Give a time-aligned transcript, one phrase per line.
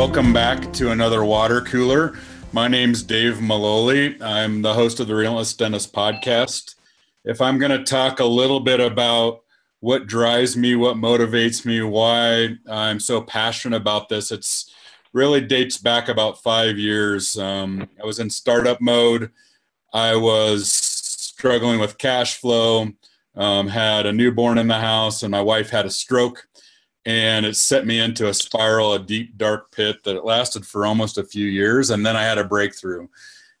[0.00, 2.16] Welcome back to another water cooler.
[2.52, 4.18] My name's Dave Maloley.
[4.22, 6.76] I'm the host of the Relentless Dentist podcast.
[7.22, 9.42] If I'm going to talk a little bit about
[9.80, 14.72] what drives me, what motivates me, why I'm so passionate about this, it's
[15.12, 17.38] really dates back about five years.
[17.38, 19.30] Um, I was in startup mode.
[19.92, 22.88] I was struggling with cash flow,
[23.36, 26.48] um, had a newborn in the house, and my wife had a stroke
[27.06, 31.18] and it set me into a spiral, a deep, dark pit that lasted for almost
[31.18, 31.90] a few years.
[31.90, 33.08] And then I had a breakthrough.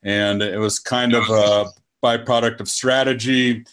[0.02, 1.66] And it was kind of a
[2.02, 3.64] byproduct of strategy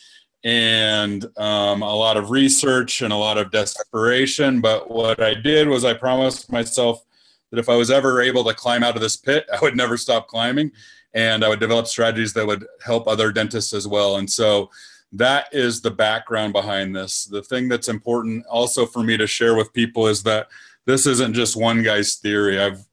[0.43, 4.61] and um, a lot of research and a lot of desperation.
[4.61, 7.03] But what I did was I promised myself
[7.51, 9.97] that if I was ever able to climb out of this pit, I would never
[9.97, 10.71] stop climbing.
[11.13, 14.17] And I would develop strategies that would help other dentists as well.
[14.17, 14.69] And so
[15.13, 17.25] that is the background behind this.
[17.25, 20.47] The thing that's important also for me to share with people is that
[20.85, 22.59] this isn't just one guy's theory.
[22.59, 22.83] I've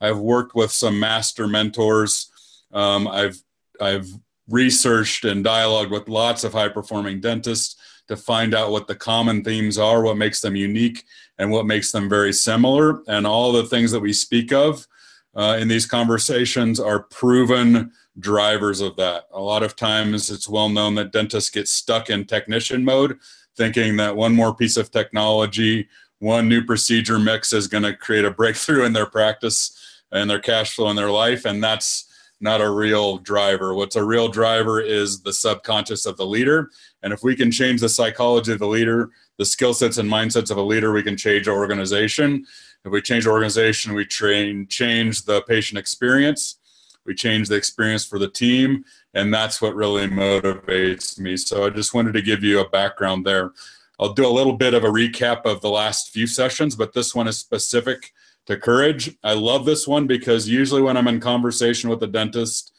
[0.00, 2.30] I've worked with some master mentors.
[2.72, 3.42] Um, I've
[3.80, 4.08] I've
[4.48, 7.76] researched and dialogued with lots of high performing dentists
[8.08, 11.04] to find out what the common themes are, what makes them unique,
[11.38, 13.02] and what makes them very similar.
[13.08, 14.86] And all the things that we speak of
[15.34, 19.24] uh, in these conversations are proven drivers of that.
[19.32, 23.18] A lot of times it's well known that dentists get stuck in technician mode,
[23.56, 28.24] thinking that one more piece of technology, one new procedure mix is going to create
[28.24, 31.44] a breakthrough in their practice and their cash flow in their life.
[31.44, 33.74] And that's not a real driver.
[33.74, 36.70] What's a real driver is the subconscious of the leader.
[37.02, 40.50] And if we can change the psychology of the leader, the skill sets and mindsets
[40.50, 42.46] of a leader, we can change our organization.
[42.84, 46.56] If we change our organization, we train change the patient experience
[47.04, 51.36] we change the experience for the team and that's what really motivates me.
[51.36, 53.52] So i just wanted to give you a background there.
[54.00, 57.14] I'll do a little bit of a recap of the last few sessions but this
[57.14, 58.12] one is specific
[58.46, 59.16] to courage.
[59.22, 62.72] I love this one because usually when i'm in conversation with a dentist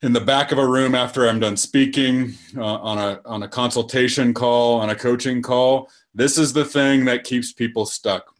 [0.00, 3.48] in the back of a room after i'm done speaking uh, on a on a
[3.48, 8.34] consultation call on a coaching call this is the thing that keeps people stuck.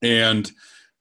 [0.00, 0.50] And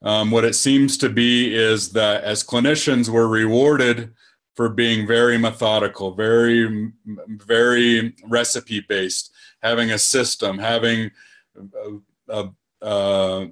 [0.02, 4.13] um, what it seems to be is that as clinicians, we're rewarded
[4.56, 6.91] for being very methodical, very,
[7.28, 9.31] very recipe based,
[9.62, 11.12] having a system, having
[11.57, 12.47] uh, uh,
[12.81, 13.46] uh,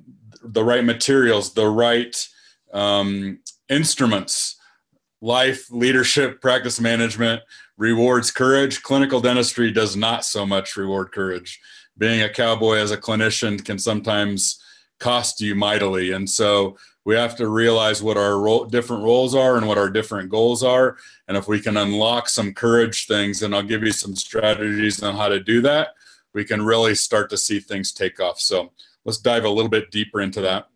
[0.43, 2.27] the right materials, the right
[2.73, 3.39] um,
[3.69, 4.57] instruments.
[5.21, 7.41] Life, leadership, practice management
[7.77, 8.83] rewards courage.
[8.83, 11.59] Clinical dentistry does not so much reward courage.
[11.97, 14.61] Being a cowboy as a clinician can sometimes
[15.05, 16.13] cost you mightily.
[16.13, 19.91] And so we have to realize what our role, different roles are and what our
[19.91, 20.97] different goals are.
[21.27, 25.15] And if we can unlock some courage things, and I'll give you some strategies on
[25.15, 25.89] how to do that,
[26.33, 28.39] we can really start to see things take off.
[28.39, 28.71] So
[29.05, 30.69] let's dive a little bit deeper into that.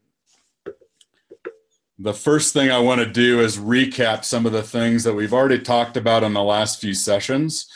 [1.97, 5.33] The first thing I want to do is recap some of the things that we've
[5.33, 7.67] already talked about in the last few sessions.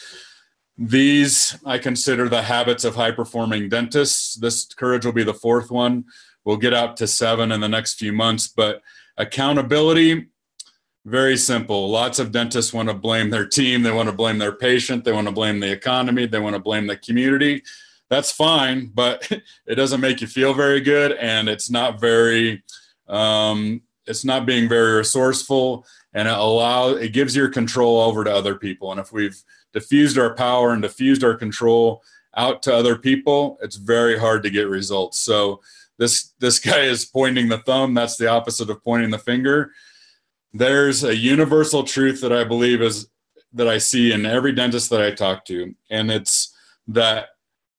[0.77, 4.35] These I consider the habits of high performing dentists.
[4.35, 6.05] This courage will be the fourth one.
[6.45, 8.47] We'll get out to seven in the next few months.
[8.47, 8.81] But
[9.17, 10.27] accountability,
[11.05, 11.89] very simple.
[11.89, 13.83] Lots of dentists want to blame their team.
[13.83, 15.03] They want to blame their patient.
[15.03, 16.25] They want to blame the economy.
[16.25, 17.63] They want to blame the community.
[18.09, 19.29] That's fine, but
[19.67, 22.63] it doesn't make you feel very good, and it's not very,
[23.07, 28.31] um, it's not being very resourceful, and it allow it gives your control over to
[28.31, 28.91] other people.
[28.91, 29.41] And if we've
[29.73, 32.03] diffused our power and diffused our control
[32.37, 35.19] out to other people, it's very hard to get results.
[35.19, 35.61] So
[35.97, 37.93] this this guy is pointing the thumb.
[37.93, 39.71] That's the opposite of pointing the finger.
[40.53, 43.07] There's a universal truth that i believe is
[43.53, 45.73] that i see in every dentist that i talk to.
[45.89, 46.53] And it's
[46.87, 47.29] that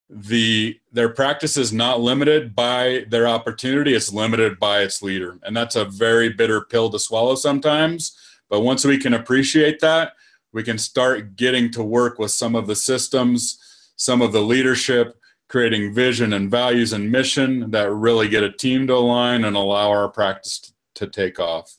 [0.09, 3.95] the their practice is not limited by their opportunity.
[3.95, 5.39] It's limited by its leader.
[5.43, 8.17] And that's a very bitter pill to swallow sometimes.
[8.49, 10.13] But once we can appreciate that
[10.53, 13.59] we can start getting to work with some of the systems
[13.97, 15.21] some of the leadership
[15.55, 19.89] creating vision and values and mission that really get a team to align and allow
[19.89, 21.77] our practice to take off.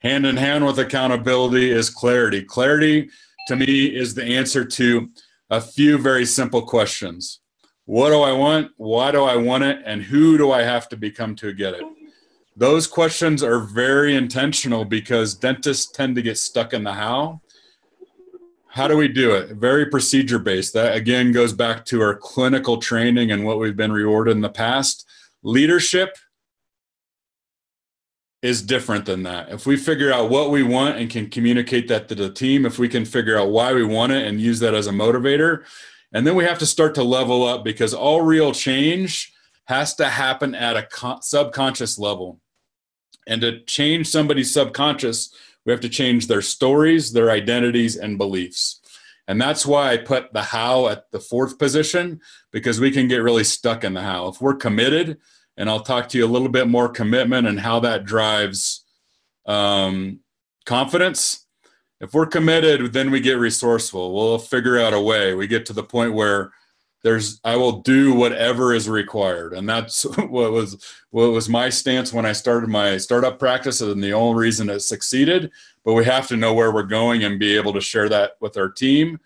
[0.00, 2.42] Hand in hand with accountability is clarity.
[2.42, 3.08] Clarity
[3.46, 5.10] to me is the answer to
[5.48, 7.38] a few very simple questions.
[7.84, 8.72] What do I want?
[8.78, 9.80] Why do I want it?
[9.86, 11.84] And who do I have to become to get it?
[12.56, 17.42] Those questions are very intentional because dentists tend to get stuck in the how
[18.78, 19.50] how do we do it?
[19.56, 20.72] Very procedure based.
[20.72, 24.48] That again goes back to our clinical training and what we've been rewarded in the
[24.48, 25.04] past.
[25.42, 26.16] Leadership
[28.40, 29.50] is different than that.
[29.50, 32.78] If we figure out what we want and can communicate that to the team, if
[32.78, 35.64] we can figure out why we want it and use that as a motivator,
[36.12, 39.32] and then we have to start to level up because all real change
[39.64, 42.40] has to happen at a con- subconscious level.
[43.26, 45.34] And to change somebody's subconscious,
[45.68, 48.80] we have to change their stories, their identities, and beliefs.
[49.26, 52.22] And that's why I put the how at the fourth position
[52.52, 54.28] because we can get really stuck in the how.
[54.28, 55.18] If we're committed,
[55.58, 58.86] and I'll talk to you a little bit more commitment and how that drives
[59.44, 60.20] um,
[60.64, 61.46] confidence.
[62.00, 64.14] If we're committed, then we get resourceful.
[64.14, 65.34] We'll figure out a way.
[65.34, 66.52] We get to the point where
[67.02, 72.12] there's I will do whatever is required, and that's what was what was my stance
[72.12, 75.50] when I started my startup practice, and the only reason it succeeded.
[75.84, 78.56] But we have to know where we're going and be able to share that with
[78.56, 79.20] our team.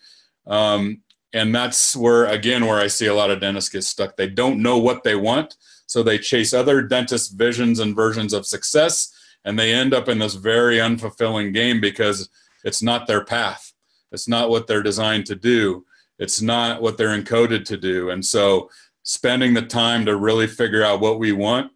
[0.47, 1.03] Um,
[1.33, 4.17] and that's where again where I see a lot of dentists get stuck.
[4.17, 5.57] They don't know what they want
[5.93, 9.13] so they chase other dentist visions and versions of success,
[9.45, 12.31] and they end up in this very unfulfilling game because
[12.65, 13.75] it's not their path.
[14.11, 15.85] It's not what they're designed to do.
[16.23, 18.11] It's not what they're encoded to do.
[18.11, 18.71] And so
[19.03, 21.73] spending the time to really figure out what we want,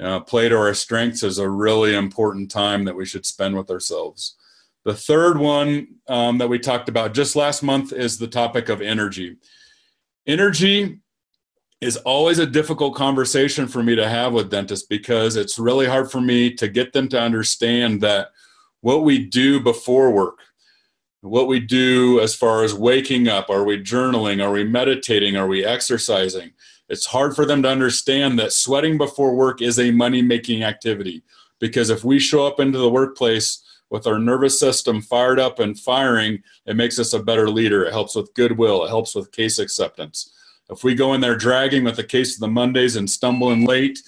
[0.00, 3.70] uh, play to our strengths is a really important time that we should spend with
[3.70, 4.36] ourselves.
[4.86, 8.80] The third one um, that we talked about just last month is the topic of
[8.80, 9.36] energy.
[10.26, 11.00] Energy
[11.82, 16.10] is always a difficult conversation for me to have with dentists because it's really hard
[16.10, 18.28] for me to get them to understand that
[18.80, 20.38] what we do before work,
[21.22, 25.46] what we do as far as waking up, are we journaling, are we meditating, are
[25.46, 26.52] we exercising?
[26.88, 31.22] It's hard for them to understand that sweating before work is a money making activity
[31.60, 35.78] because if we show up into the workplace with our nervous system fired up and
[35.78, 37.84] firing, it makes us a better leader.
[37.84, 40.32] It helps with goodwill, it helps with case acceptance
[40.70, 43.98] if we go in there dragging with the case of the Mondays and stumbling late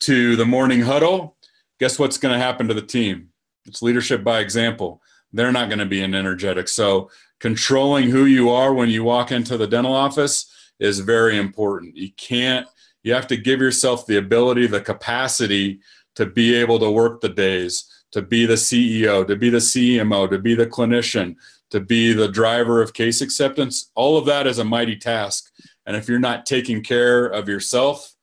[0.00, 1.36] to the morning huddle,
[1.78, 3.28] guess what's going to happen to the team?
[3.66, 5.00] It's leadership by example.
[5.32, 6.68] They're not going to be an energetic.
[6.68, 7.10] So,
[7.40, 11.96] controlling who you are when you walk into the dental office is very important.
[11.96, 12.66] You can't,
[13.02, 15.80] you have to give yourself the ability, the capacity
[16.16, 20.28] to be able to work the days, to be the CEO, to be the CMO,
[20.30, 21.36] to be the clinician,
[21.70, 23.90] to be the driver of case acceptance.
[23.94, 25.52] All of that is a mighty task.
[25.86, 28.14] And if you're not taking care of yourself,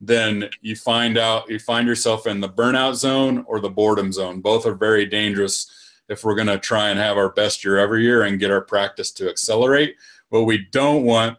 [0.00, 4.40] then you find out you find yourself in the burnout zone or the boredom zone.
[4.40, 5.70] Both are very dangerous
[6.08, 8.60] if we're going to try and have our best year every year and get our
[8.60, 9.96] practice to accelerate.
[10.28, 11.38] What we don't want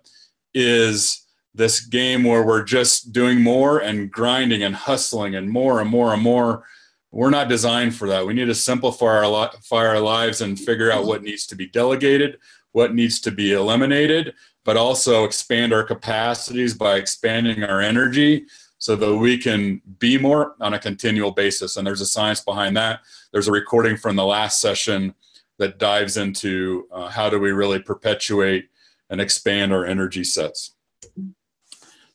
[0.53, 5.89] is this game where we're just doing more and grinding and hustling and more and
[5.89, 6.65] more and more.
[7.11, 8.25] We're not designed for that.
[8.25, 12.39] We need to simplify our, our lives and figure out what needs to be delegated,
[12.71, 14.33] what needs to be eliminated,
[14.65, 18.45] but also expand our capacities by expanding our energy
[18.79, 21.77] so that we can be more on a continual basis.
[21.77, 23.01] And there's a science behind that.
[23.33, 25.15] There's a recording from the last session
[25.57, 28.69] that dives into uh, how do we really perpetuate
[29.09, 30.75] and expand our energy sets.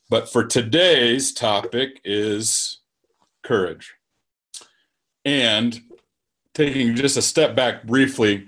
[0.09, 2.79] But for today's topic is
[3.43, 3.95] courage.
[5.25, 5.81] And
[6.53, 8.47] taking just a step back briefly,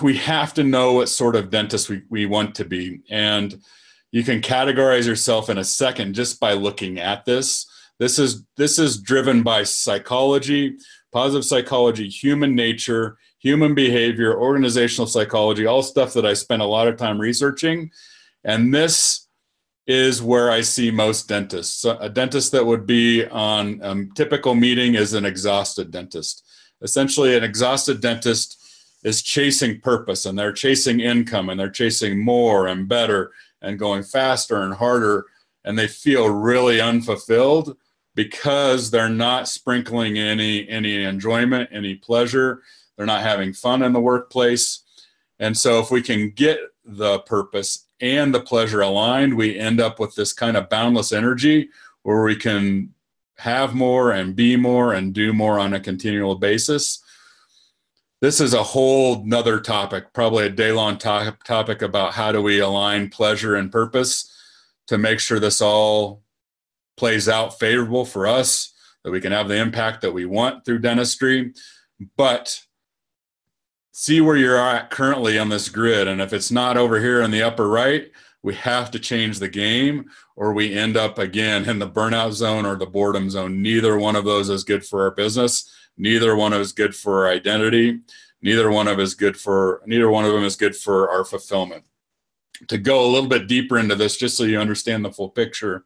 [0.00, 3.02] we have to know what sort of dentist we, we want to be.
[3.10, 3.62] And
[4.10, 7.66] you can categorize yourself in a second just by looking at this.
[7.98, 10.76] This is this is driven by psychology,
[11.12, 16.88] positive psychology, human nature, human behavior, organizational psychology, all stuff that I spent a lot
[16.88, 17.90] of time researching.
[18.44, 19.28] And this
[19.86, 21.80] is where I see most dentists.
[21.80, 26.44] So a dentist that would be on a typical meeting is an exhausted dentist.
[26.82, 28.58] Essentially, an exhausted dentist
[29.04, 34.02] is chasing purpose and they're chasing income and they're chasing more and better and going
[34.02, 35.26] faster and harder
[35.64, 37.76] and they feel really unfulfilled
[38.16, 42.62] because they're not sprinkling any any enjoyment any pleasure
[42.96, 44.80] they're not having fun in the workplace.
[45.38, 50.00] And so if we can get the purpose and the pleasure aligned we end up
[50.00, 51.68] with this kind of boundless energy
[52.02, 52.94] where we can
[53.38, 57.02] have more and be more and do more on a continual basis.
[58.22, 62.40] This is a whole nother topic, probably a day long to- topic about how do
[62.40, 64.32] we align pleasure and purpose
[64.86, 66.22] to make sure this all
[66.96, 68.72] plays out favorable for us,
[69.04, 71.52] that we can have the impact that we want through dentistry.
[72.16, 72.60] But
[73.92, 76.08] see where you're at currently on this grid.
[76.08, 78.10] And if it's not over here in the upper right,
[78.42, 82.66] we have to change the game or we end up again in the burnout zone
[82.66, 83.62] or the boredom zone.
[83.62, 85.72] Neither one of those is good for our business.
[85.96, 88.00] Neither one is good for our identity.
[88.42, 91.84] Neither one of is good for neither one of them is good for our fulfillment.
[92.68, 95.84] To go a little bit deeper into this, just so you understand the full picture,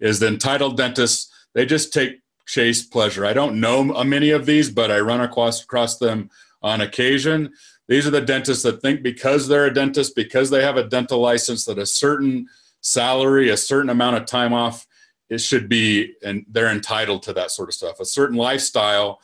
[0.00, 1.32] is the entitled dentists.
[1.54, 3.26] They just take chase pleasure.
[3.26, 6.30] I don't know uh, many of these, but I run across across them
[6.62, 7.52] on occasion.
[7.88, 11.20] These are the dentists that think because they're a dentist, because they have a dental
[11.20, 12.46] license, that a certain
[12.80, 14.86] salary, a certain amount of time off
[15.28, 17.98] it should be, and they're entitled to that sort of stuff.
[17.98, 19.20] A certain lifestyle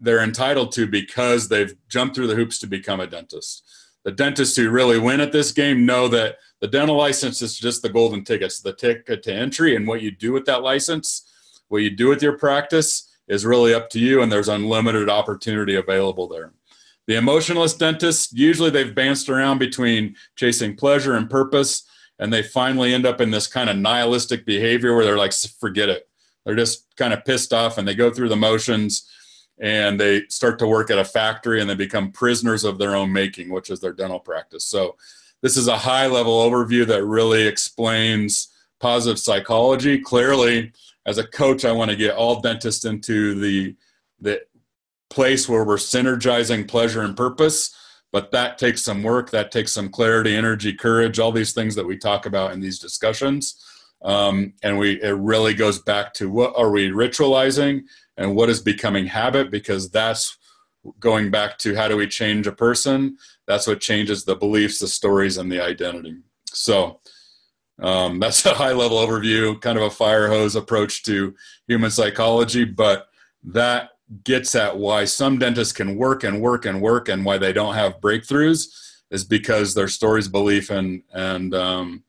[0.00, 3.64] they're entitled to because they've jumped through the hoops to become a dentist.
[4.04, 7.82] The dentists who really win at this game know that the dental license is just
[7.82, 8.46] the golden ticket.
[8.46, 11.30] It's the ticket to entry, and what you do with that license,
[11.68, 15.74] what you do with your practice, is really up to you, and there's unlimited opportunity
[15.74, 16.52] available there.
[17.06, 21.84] The emotionalist dentists, usually they've bounced around between chasing pleasure and purpose,
[22.18, 25.88] and they finally end up in this kind of nihilistic behavior where they're like, forget
[25.88, 26.08] it.
[26.44, 29.08] They're just kind of pissed off and they go through the motions
[29.60, 33.12] and they start to work at a factory and they become prisoners of their own
[33.12, 34.64] making, which is their dental practice.
[34.64, 34.96] So,
[35.42, 38.48] this is a high level overview that really explains
[38.80, 39.98] positive psychology.
[39.98, 40.72] Clearly,
[41.04, 43.76] as a coach, I want to get all dentists into the,
[44.20, 44.40] the
[45.10, 47.76] place where we're synergizing pleasure and purpose.
[48.10, 51.86] But that takes some work, that takes some clarity, energy, courage, all these things that
[51.86, 53.62] we talk about in these discussions.
[54.04, 57.84] Um, and we it really goes back to what are we ritualizing
[58.16, 60.36] and what is becoming habit because that's
[61.00, 63.16] going back to how do we change a person?
[63.46, 66.16] That's what changes the beliefs the stories and the identity.
[66.46, 67.00] So
[67.80, 71.34] um, that's a high level overview kind of a fire hose approach to
[71.66, 73.08] human psychology but
[73.42, 73.90] that
[74.22, 77.74] gets at why some dentists can work and work and work and why they don't
[77.74, 78.68] have breakthroughs
[79.10, 82.02] is because their stories belief and and um,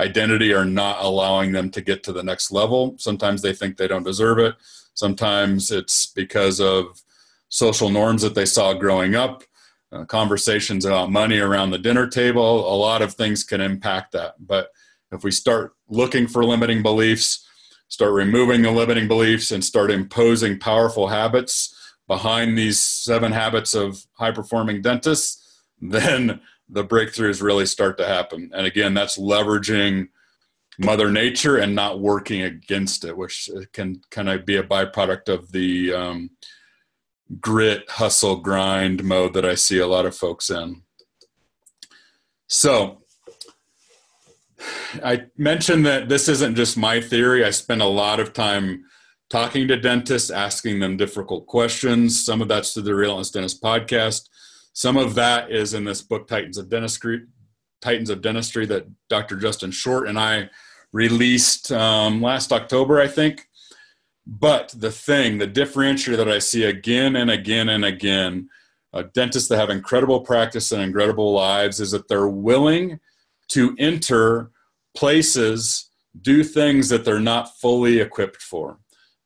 [0.00, 3.88] identity are not allowing them to get to the next level sometimes they think they
[3.88, 4.54] don't deserve it
[5.00, 7.02] Sometimes it's because of
[7.48, 9.42] social norms that they saw growing up,
[9.92, 12.72] uh, conversations about money around the dinner table.
[12.72, 14.34] A lot of things can impact that.
[14.38, 14.70] But
[15.10, 17.46] if we start looking for limiting beliefs,
[17.88, 21.74] start removing the limiting beliefs, and start imposing powerful habits
[22.06, 26.40] behind these seven habits of high performing dentists, then
[26.70, 28.50] the breakthroughs really start to happen.
[28.54, 30.08] And again, that's leveraging
[30.80, 35.52] mother nature and not working against it which can kind of be a byproduct of
[35.52, 36.30] the um,
[37.38, 40.82] grit hustle grind mode that i see a lot of folks in.
[42.48, 43.02] So
[45.04, 47.44] i mentioned that this isn't just my theory.
[47.44, 48.84] I spend a lot of time
[49.28, 52.24] talking to dentists asking them difficult questions.
[52.24, 54.28] Some of that's through the relentless dentist podcast
[54.72, 57.22] some of that is in this book titans of dentistry
[57.80, 60.48] titans of dentistry that dr justin short and i
[60.92, 63.48] released um, last October, I think.
[64.26, 68.48] But the thing, the differentiator that I see again and again and again,
[68.92, 73.00] uh, dentists that have incredible practice and incredible lives, is that they're willing
[73.48, 74.50] to enter
[74.96, 78.78] places, do things that they're not fully equipped for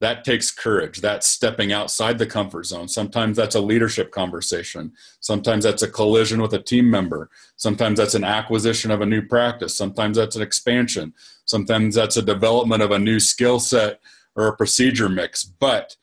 [0.04, 2.86] that takes courage that's stepping outside the comfort zone.
[2.88, 4.92] Sometimes that's a leadership conversation.
[5.20, 7.30] Sometimes that's a collision with a team member.
[7.56, 9.74] Sometimes that's an acquisition of a new practice.
[9.74, 11.14] Sometimes that's an expansion.
[11.46, 14.00] Sometimes that's a development of a new skill set
[14.36, 15.42] or a procedure mix.
[15.42, 15.96] But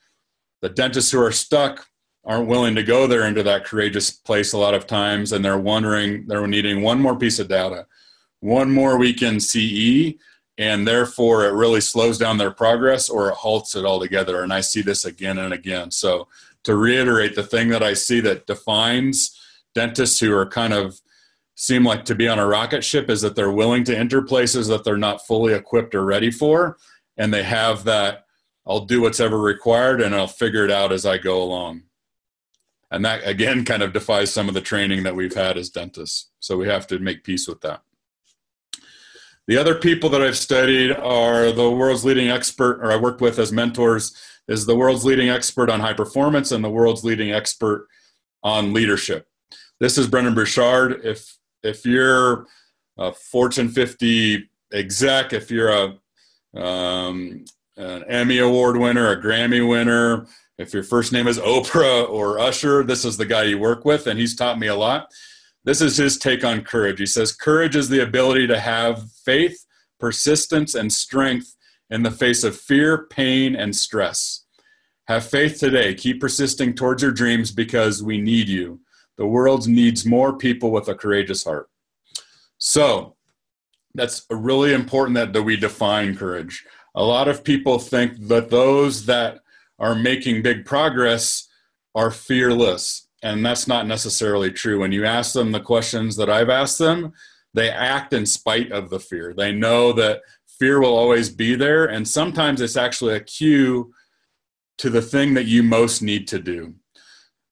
[0.61, 1.85] the dentists who are stuck
[2.25, 5.57] aren't willing to go there into that courageous place a lot of times and they're
[5.57, 7.87] wondering they're needing one more piece of data
[8.41, 10.13] one more weekend ce
[10.57, 14.43] and therefore it really slows down their progress or it halts it altogether.
[14.43, 15.91] And I see this again and again.
[15.91, 16.27] So
[16.63, 19.39] to reiterate, the thing that I see that defines
[19.73, 20.99] dentists who are kind of
[21.55, 24.67] seem like to be on a rocket ship is that they're willing to enter places
[24.67, 26.77] that they're not fully equipped or ready for,
[27.17, 28.25] and they have that.
[28.65, 31.83] I'll do what's ever required, and I'll figure it out as I go along.
[32.89, 36.29] And that again kind of defies some of the training that we've had as dentists.
[36.39, 37.81] So we have to make peace with that.
[39.47, 43.39] The other people that I've studied are the world's leading expert, or I worked with
[43.39, 44.15] as mentors,
[44.47, 47.87] is the world's leading expert on high performance and the world's leading expert
[48.43, 49.27] on leadership.
[49.79, 51.01] This is Brendon Burchard.
[51.03, 52.47] If if you're
[52.97, 55.97] a Fortune 50 exec, if you're a
[56.59, 57.45] um,
[57.77, 62.83] an Emmy Award winner, a Grammy winner, if your first name is Oprah or Usher,
[62.83, 65.11] this is the guy you work with, and he's taught me a lot.
[65.63, 66.99] This is his take on courage.
[66.99, 69.65] He says, Courage is the ability to have faith,
[69.99, 71.55] persistence, and strength
[71.89, 74.45] in the face of fear, pain, and stress.
[75.07, 75.93] Have faith today.
[75.93, 78.79] Keep persisting towards your dreams because we need you.
[79.17, 81.69] The world needs more people with a courageous heart.
[82.57, 83.15] So,
[83.93, 86.65] that's really important that, that we define courage.
[86.95, 89.39] A lot of people think that those that
[89.79, 91.49] are making big progress
[91.93, 94.79] are fearless and that's not necessarily true.
[94.79, 97.13] When you ask them the questions that I've asked them,
[97.53, 99.33] they act in spite of the fear.
[99.33, 100.21] They know that
[100.59, 103.93] fear will always be there, and sometimes it's actually a cue
[104.77, 106.75] to the thing that you most need to do.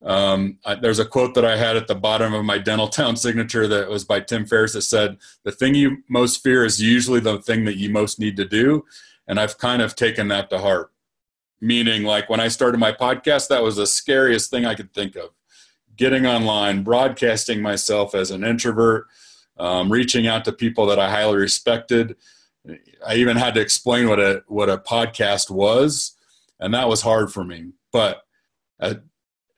[0.01, 3.15] Um, I, there's a quote that I had at the bottom of my Dental Town
[3.15, 7.19] signature that was by Tim Ferriss that said, The thing you most fear is usually
[7.19, 8.85] the thing that you most need to do.
[9.27, 10.91] And I've kind of taken that to heart.
[11.61, 15.17] Meaning, like when I started my podcast, that was the scariest thing I could think
[15.17, 15.31] of.
[16.00, 19.08] Getting online, broadcasting myself as an introvert,
[19.58, 22.15] um, reaching out to people that I highly respected.
[23.06, 26.15] I even had to explain what a what a podcast was,
[26.58, 27.74] and that was hard for me.
[27.91, 28.22] But
[28.79, 28.96] uh,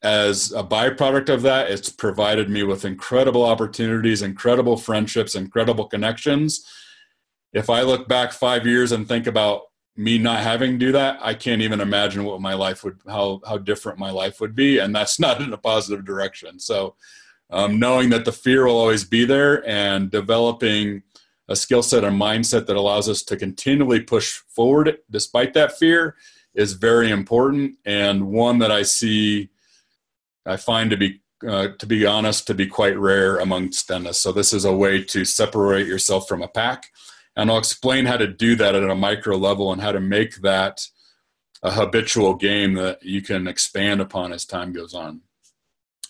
[0.02, 6.66] as a byproduct of that, it's provided me with incredible opportunities, incredible friendships, incredible connections.
[7.54, 9.62] If I look back five years and think about
[9.96, 13.42] me not having to do that, I can't even imagine what my life would, how
[13.46, 16.60] how different my life would be, and that's not in a positive direction.
[16.60, 16.96] So,
[17.50, 21.04] um, knowing that the fear will always be there and developing
[21.50, 26.16] a skill set and mindset that allows us to continually push forward despite that fear
[26.54, 29.50] is very important and one that I see
[30.46, 34.22] I find to be uh, to be honest to be quite rare amongst dentists.
[34.22, 36.92] So this is a way to separate yourself from a pack,
[37.36, 40.42] and I'll explain how to do that at a micro level and how to make
[40.42, 40.86] that
[41.64, 45.22] a habitual game that you can expand upon as time goes on.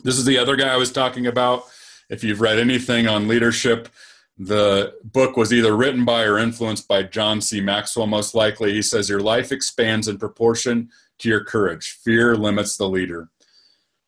[0.04, 1.66] This is the other guy I was talking about.
[2.10, 3.90] If you've read anything on leadership,
[4.38, 7.62] the book was either written by or influenced by John C.
[7.62, 8.74] Maxwell, most likely.
[8.74, 12.00] He says, Your life expands in proportion to your courage.
[12.04, 13.30] Fear limits the leader.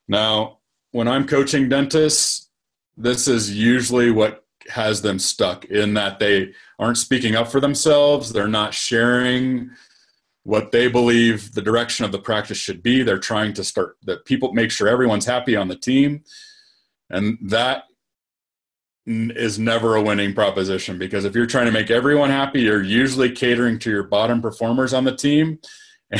[0.08, 0.60] Now,
[0.92, 2.50] when I'm coaching dentists,
[2.98, 8.32] this is usually what has them stuck in that they aren't speaking up for themselves.
[8.32, 9.72] They're not sharing
[10.44, 13.02] what they believe the direction of the practice should be.
[13.02, 16.24] They're trying to start that people make sure everyone's happy on the team.
[17.10, 17.84] And that
[19.06, 23.30] is never a winning proposition because if you're trying to make everyone happy, you're usually
[23.30, 25.60] catering to your bottom performers on the team.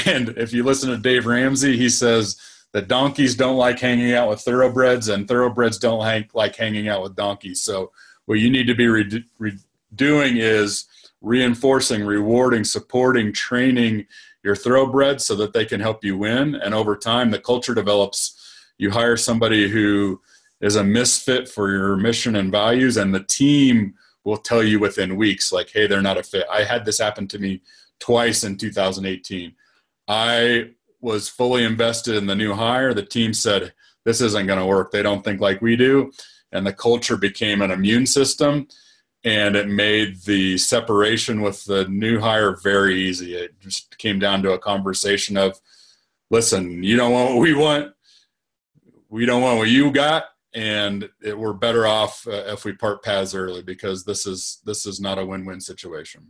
[0.06, 2.40] And if you listen to Dave Ramsey, he says
[2.74, 6.00] that donkeys don't like hanging out with thoroughbreds and thoroughbreds don't
[6.34, 7.62] like hanging out with donkeys.
[7.62, 7.92] So
[8.26, 9.58] what you need to be re- re-
[9.96, 10.86] doing is
[11.22, 14.06] reinforcing, rewarding, supporting, training
[14.44, 16.56] your thoroughbreds so that they can help you win.
[16.56, 18.40] And over time, the culture develops.
[18.78, 20.22] You hire somebody who
[20.62, 25.16] is a misfit for your mission and values, and the team will tell you within
[25.16, 26.46] weeks, like, hey, they're not a fit.
[26.52, 27.62] I had this happen to me
[28.00, 29.54] twice in 2018.
[30.08, 32.94] I was fully invested in the new hire.
[32.94, 33.74] The team said,
[34.06, 34.92] this isn't going to work.
[34.92, 36.12] They don't think like we do.
[36.54, 38.68] And the culture became an immune system
[39.24, 43.36] and it made the separation with the new hire very easy.
[43.36, 45.60] It just came down to a conversation of,
[46.30, 47.94] listen, you don't want what we want.
[49.10, 50.26] We don't want what you got.
[50.54, 54.86] And it, we're better off uh, if we part paths early because this is this
[54.86, 56.30] is not a win-win situation.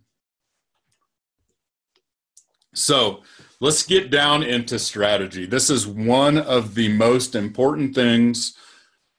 [2.73, 3.23] So
[3.59, 5.45] let's get down into strategy.
[5.45, 8.55] This is one of the most important things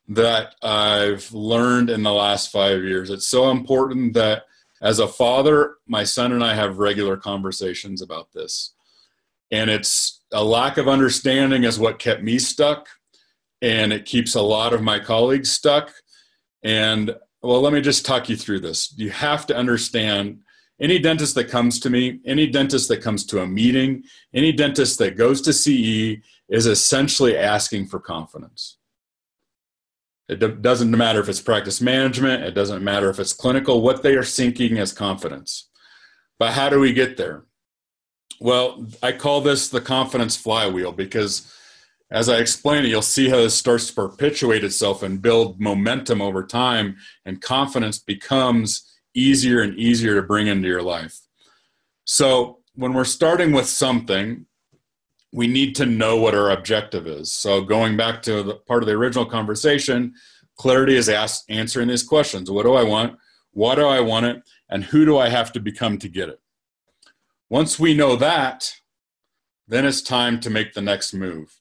[0.09, 3.11] that I've learned in the last five years.
[3.11, 4.45] It's so important that
[4.83, 8.75] as a father, my son and I have regular conversations about this.
[9.51, 12.89] And it's a lack of understanding is what kept me stuck.
[13.63, 15.91] And it keeps a lot of my colleagues stuck.
[16.63, 18.93] And well, let me just talk you through this.
[18.97, 20.41] You have to understand
[20.81, 24.03] any dentist that comes to me, any dentist that comes to a meeting,
[24.35, 28.79] any dentist that goes to CE is essentially asking for confidence.
[30.29, 34.15] It doesn't matter if it's practice management, it doesn't matter if it's clinical, what they
[34.15, 35.69] are seeking is confidence.
[36.39, 37.45] But how do we get there?
[38.41, 41.53] Well, I call this the confidence flywheel because
[42.11, 46.23] as I explain it, you'll see how this starts to perpetuate itself and build momentum
[46.23, 51.19] over time, and confidence becomes easier and easier to bring into your life.
[52.05, 54.47] So, when we're starting with something,
[55.35, 57.33] we need to know what our objective is.
[57.33, 60.15] So, going back to the part of the original conversation,
[60.57, 63.19] clarity is ask, answering these questions What do I want?
[63.51, 64.43] Why do I want it?
[64.71, 66.41] And who do I have to become to get it?
[67.51, 68.73] Once we know that,
[69.67, 71.59] then it's time to make the next move.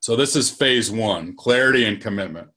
[0.00, 2.48] So, this is phase one clarity and commitment.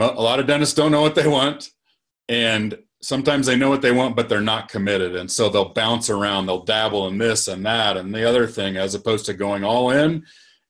[0.00, 1.70] A lot of dentists don't know what they want
[2.28, 5.14] and sometimes they know what they want but they're not committed.
[5.14, 8.76] And so they'll bounce around they'll dabble in this and that and the other thing
[8.76, 10.24] as opposed to going all in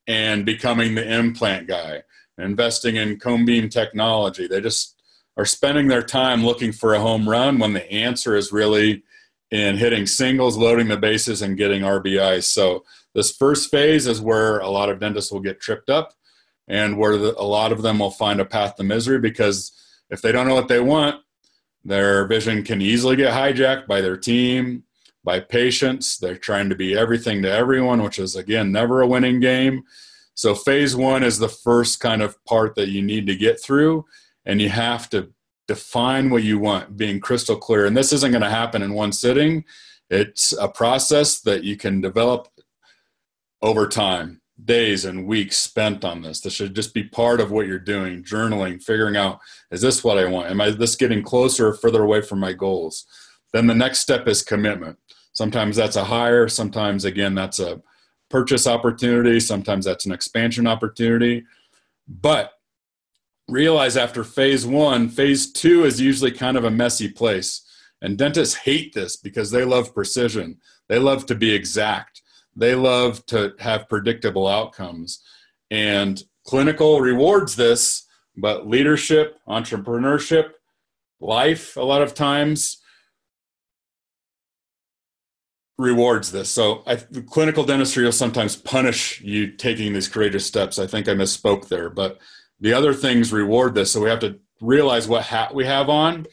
[0.06, 2.02] and becoming the implant guy
[2.38, 4.48] investing in cone beam technology.
[4.48, 5.00] They just
[5.36, 9.02] are spending their time looking for a home run when the answer is really
[9.50, 14.58] in hitting singles loading the bases and getting rbis so this first phase is where
[14.58, 16.14] a lot of dentists will get tripped up
[16.66, 19.72] and where the, a lot of them will find a path to misery because
[20.10, 21.20] if they don't know what they want
[21.84, 24.84] their vision can easily get hijacked by their team,
[25.22, 26.18] by patients.
[26.18, 29.84] They're trying to be everything to everyone, which is, again, never a winning game.
[30.34, 34.04] So, phase one is the first kind of part that you need to get through,
[34.44, 35.32] and you have to
[35.68, 37.86] define what you want, being crystal clear.
[37.86, 39.64] And this isn't going to happen in one sitting.
[40.10, 42.48] It's a process that you can develop
[43.62, 46.40] over time, days and weeks spent on this.
[46.40, 49.40] This should just be part of what you're doing, journaling, figuring out
[49.70, 50.50] is this what I want?
[50.50, 53.04] Am I this getting closer or further away from my goals?
[53.52, 54.98] Then the next step is commitment.
[55.32, 57.82] Sometimes that's a hire, sometimes again that's a
[58.30, 61.44] purchase opportunity, sometimes that's an expansion opportunity.
[62.06, 62.52] But
[63.48, 67.62] realize after phase one, phase two is usually kind of a messy place.
[68.00, 70.58] And dentists hate this because they love precision.
[70.88, 72.13] They love to be exact.
[72.56, 75.22] They love to have predictable outcomes.
[75.70, 80.50] And clinical rewards this, but leadership, entrepreneurship,
[81.20, 82.80] life, a lot of times
[85.78, 86.50] rewards this.
[86.50, 90.78] So I, clinical dentistry will sometimes punish you taking these courageous steps.
[90.78, 92.18] I think I misspoke there, but
[92.60, 93.90] the other things reward this.
[93.90, 96.26] So we have to realize what hat we have on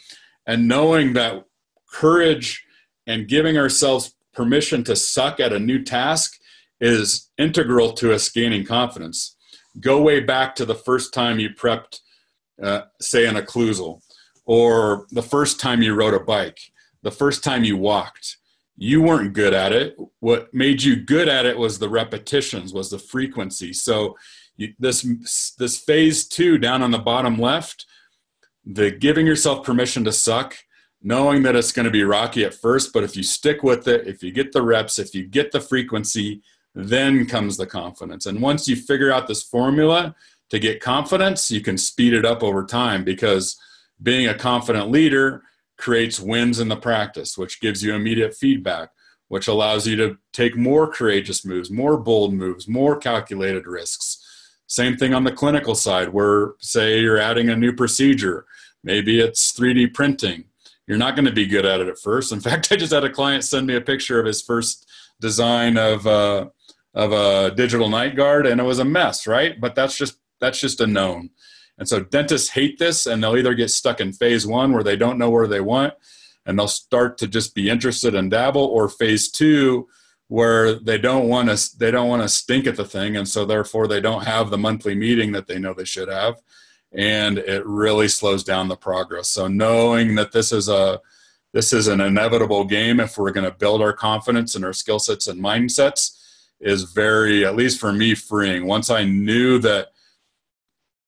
[0.46, 1.46] and knowing that
[1.92, 2.64] courage
[3.08, 6.40] and giving ourselves permission to suck at a new task
[6.80, 9.36] is integral to us gaining confidence.
[9.80, 12.00] Go way back to the first time you prepped,
[12.62, 14.02] uh, say, an occlusal,
[14.46, 16.60] or the first time you rode a bike,
[17.04, 18.38] the first time you walked.
[18.78, 19.96] You weren't good at it.
[20.20, 23.74] What made you good at it was the repetitions was the frequency.
[23.74, 24.18] So
[24.58, 27.86] you, this this phase 2 down on the bottom left
[28.66, 30.56] the giving yourself permission to suck
[31.04, 34.08] knowing that it's going to be rocky at first but if you stick with it
[34.08, 36.42] if you get the reps if you get the frequency
[36.74, 40.16] then comes the confidence and once you figure out this formula
[40.50, 43.58] to get confidence you can speed it up over time because
[44.02, 45.44] being a confident leader
[45.82, 48.90] creates wins in the practice, which gives you immediate feedback,
[49.28, 54.18] which allows you to take more courageous moves, more bold moves, more calculated risks.
[54.68, 58.46] Same thing on the clinical side, where, say, you're adding a new procedure,
[58.84, 60.46] maybe it's 3D printing.
[60.92, 62.34] You're not going to be good at it at first.
[62.34, 64.90] In fact, I just had a client send me a picture of his first
[65.22, 66.50] design of, uh,
[66.94, 69.58] of a digital night guard, and it was a mess, right?
[69.58, 71.30] But that's just that's just a known.
[71.78, 74.98] And so dentists hate this, and they'll either get stuck in phase one where they
[74.98, 75.94] don't know where they want,
[76.46, 79.88] and they'll start to just be interested and dabble, or phase two
[80.28, 83.46] where they don't want to they don't want to stink at the thing, and so
[83.46, 86.36] therefore they don't have the monthly meeting that they know they should have,
[86.94, 89.30] and it really slows down the progress.
[89.30, 91.00] So knowing that this is a
[91.54, 95.00] this is an inevitable game if we're going to build our confidence and our skill
[95.00, 96.18] sets and mindsets
[96.62, 99.90] is very at least for me freeing once i knew that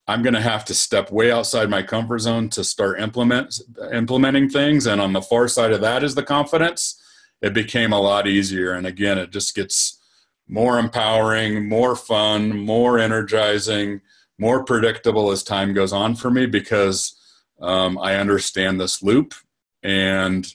[0.07, 3.61] I'm going to have to step way outside my comfort zone to start implement
[3.93, 4.85] implementing things.
[4.85, 7.01] And on the far side of that is the confidence.
[7.41, 8.73] It became a lot easier.
[8.73, 9.99] And again, it just gets
[10.47, 14.01] more empowering, more fun, more energizing,
[14.43, 17.15] more predictable as time goes on for me because
[17.61, 19.33] um, I understand this loop
[19.81, 20.45] and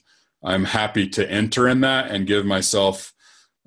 [0.43, 3.15] I'm happy to enter in that and give myself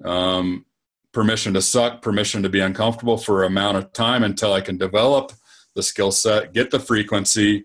[0.04, 0.64] um,
[1.10, 5.32] permission to suck, permission to be uncomfortable for amount of time until I can develop
[5.74, 7.64] the skill set, get the frequency,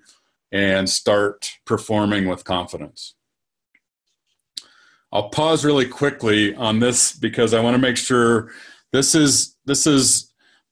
[0.52, 3.14] and start performing with confidence.
[5.12, 8.50] I'll pause really quickly on this because I want to make sure
[8.92, 10.27] this is this is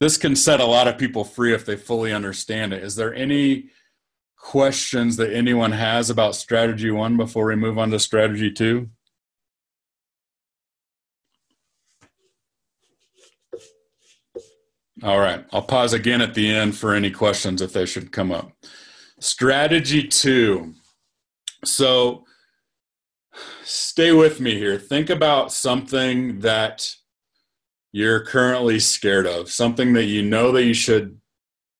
[0.06, 2.84] this can set a lot of people free if they fully understand it.
[2.84, 3.70] Is there any
[4.38, 8.88] questions that anyone has about strategy 1 before we move on to strategy 2?
[15.02, 15.44] All right.
[15.52, 18.52] I'll pause again at the end for any questions if they should come up.
[19.20, 20.76] Strategy two.
[21.63, 22.26] So
[23.63, 24.78] stay with me here.
[24.78, 26.96] Think about something that
[27.95, 31.17] you're currently scared of, something that you know that you should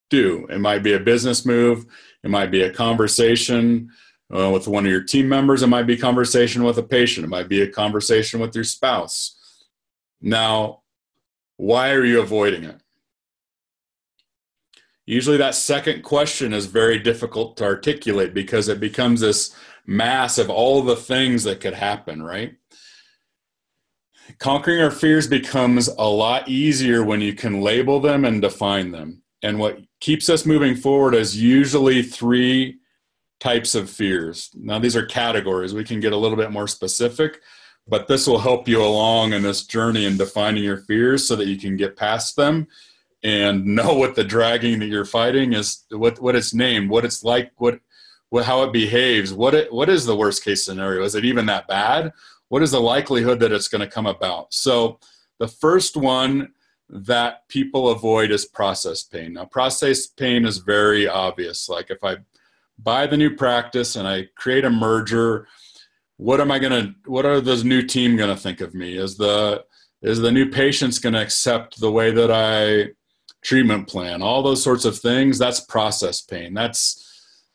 [0.10, 0.47] do.
[0.49, 1.86] It might be a business move,
[2.23, 3.89] it might be a conversation
[4.34, 7.30] uh, with one of your team members, it might be conversation with a patient, it
[7.30, 9.36] might be a conversation with your spouse.
[10.21, 10.84] Now,
[11.58, 12.80] why are you avoiding it?
[15.06, 19.54] usually that second question is very difficult to articulate because it becomes this
[19.86, 22.56] mass of all the things that could happen, right?
[24.39, 29.21] Conquering our fears becomes a lot easier when you can label them and define them.
[29.41, 32.80] And what keeps us moving forward is usually three
[33.39, 34.50] types of fears.
[34.56, 35.74] Now, these are categories.
[35.74, 37.41] We can get a little bit more specific,
[37.88, 41.48] but this will help you along in this journey in defining your fears so that
[41.48, 42.67] you can get past them
[43.24, 47.24] and know what the dragging that you're fighting is, what what it's named, what it's
[47.24, 47.80] like, what
[48.30, 51.04] what how it behaves, what it what is the worst case scenario?
[51.04, 52.12] Is it even that bad?
[52.50, 54.54] What is the likelihood that it's going to come about?
[54.54, 55.00] So
[55.40, 56.54] the first one
[56.90, 59.34] that people avoid is process pain.
[59.34, 61.68] Now process pain is very obvious.
[61.68, 62.18] Like if I
[62.78, 65.48] buy the new practice and I create a merger,
[66.18, 66.96] what am I gonna?
[67.06, 68.98] What are this new team gonna think of me?
[68.98, 69.66] Is the
[70.02, 72.94] is the new patient's gonna accept the way that I
[73.42, 74.22] treatment plan?
[74.22, 75.38] All those sorts of things.
[75.38, 76.54] That's process pain.
[76.54, 77.02] That's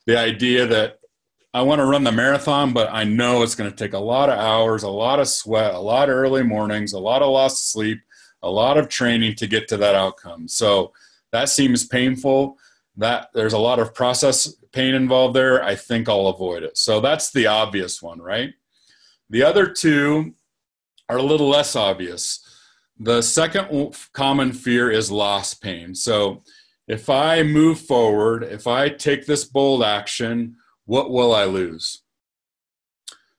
[0.07, 1.00] the idea that
[1.53, 4.29] I want to run the marathon, but I know it's going to take a lot
[4.29, 7.73] of hours, a lot of sweat, a lot of early mornings, a lot of lost
[7.73, 8.01] sleep,
[8.43, 10.47] a lot of training to get to that outcome.
[10.47, 10.93] So
[11.33, 12.57] that seems painful.
[12.97, 15.63] That there's a lot of process pain involved there.
[15.63, 16.79] I think I'll avoid it.
[16.79, 18.53] So that's the obvious one, right?
[19.29, 20.35] The other two
[21.09, 22.47] are a little less obvious.
[22.99, 25.95] The second common fear is loss pain.
[25.95, 26.43] So
[26.87, 30.57] if I move forward, if I take this bold action,
[30.91, 32.03] what will I lose?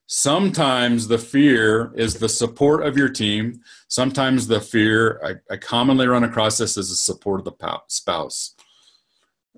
[0.08, 3.60] Sometimes the fear is the support of your team.
[3.90, 8.56] Sometimes the fear, I, I commonly run across this as the support of the spouse.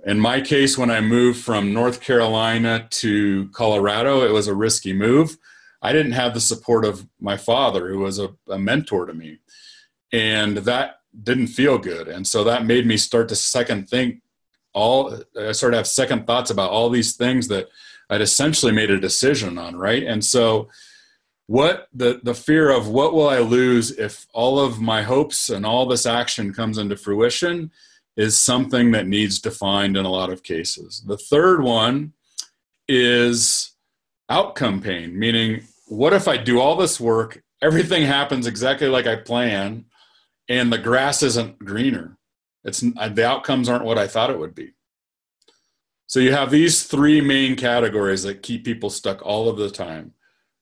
[0.08, 4.92] In my case, when I moved from North Carolina to Colorado, it was a risky
[4.92, 5.38] move.
[5.84, 9.38] I didn't have the support of my father, who was a, a mentor to me.
[10.12, 12.08] And that didn't feel good.
[12.08, 14.23] And so that made me start to second think
[14.74, 17.70] all, I started to have second thoughts about all these things that
[18.10, 20.04] I'd essentially made a decision on, right?
[20.04, 20.70] And so
[21.48, 25.66] what the the fear of what will I lose if all of my hopes and
[25.66, 27.72] all this action comes into fruition
[28.16, 31.04] is something that needs defined in a lot of cases.
[31.06, 32.14] The third one
[32.88, 33.72] is
[34.30, 39.16] outcome pain, meaning what if I do all this work, everything happens exactly like I
[39.16, 39.86] plan,
[40.48, 42.18] and the grass isn't greener?
[42.64, 44.74] It's uh, the outcomes aren't what I thought it would be.
[46.08, 50.14] So you have these three main categories that keep people stuck all of the time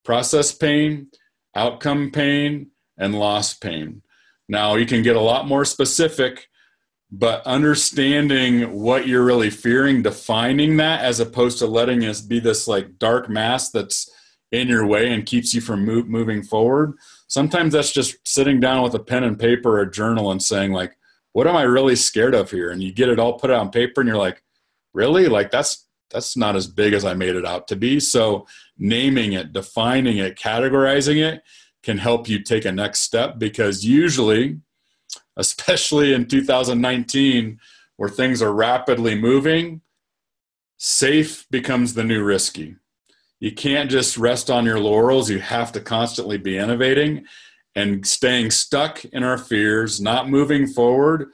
[0.03, 1.07] process pain,
[1.55, 4.01] outcome pain, and loss pain.
[4.47, 6.47] Now, you can get a lot more specific,
[7.11, 12.67] but understanding what you're really fearing, defining that as opposed to letting it be this
[12.67, 14.09] like dark mass that's
[14.51, 16.93] in your way and keeps you from move, moving forward.
[17.27, 20.71] Sometimes that's just sitting down with a pen and paper or a journal and saying,
[20.71, 20.97] like,
[21.34, 22.72] what am I really scared of here?
[22.72, 24.44] And you get it all put on paper and you're like,
[24.94, 25.28] really?
[25.28, 28.00] Like, that's that's not as big as I made it out to be.
[28.00, 28.46] So
[28.78, 31.41] naming it, defining it, categorizing it
[31.84, 34.60] can help you take a next step because usually,
[35.38, 37.60] especially in 2019,
[37.98, 39.82] where things are rapidly moving,
[40.78, 42.76] safe becomes the new risky.
[43.39, 45.30] You can't just rest on your laurels.
[45.30, 47.26] You have to constantly be innovating
[47.75, 51.29] and staying stuck in our fears, not moving forward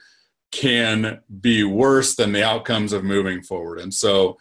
[0.52, 3.80] can be worse than the outcomes of moving forward.
[3.80, 4.38] And so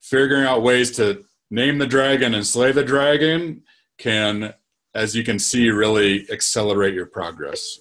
[0.00, 3.62] figuring out ways to name the dragon and slay the dragon
[3.98, 4.52] can,
[4.94, 7.78] as you can see, really accelerate your progress.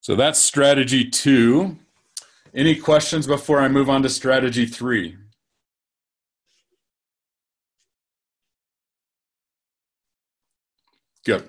[0.00, 1.78] So that's strategy two.
[2.54, 5.16] Any questions before I move on to strategy three?
[11.28, 11.44] Good.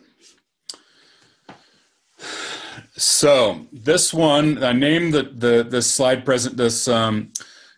[2.98, 7.32] So this one, I named the the this slide present this um,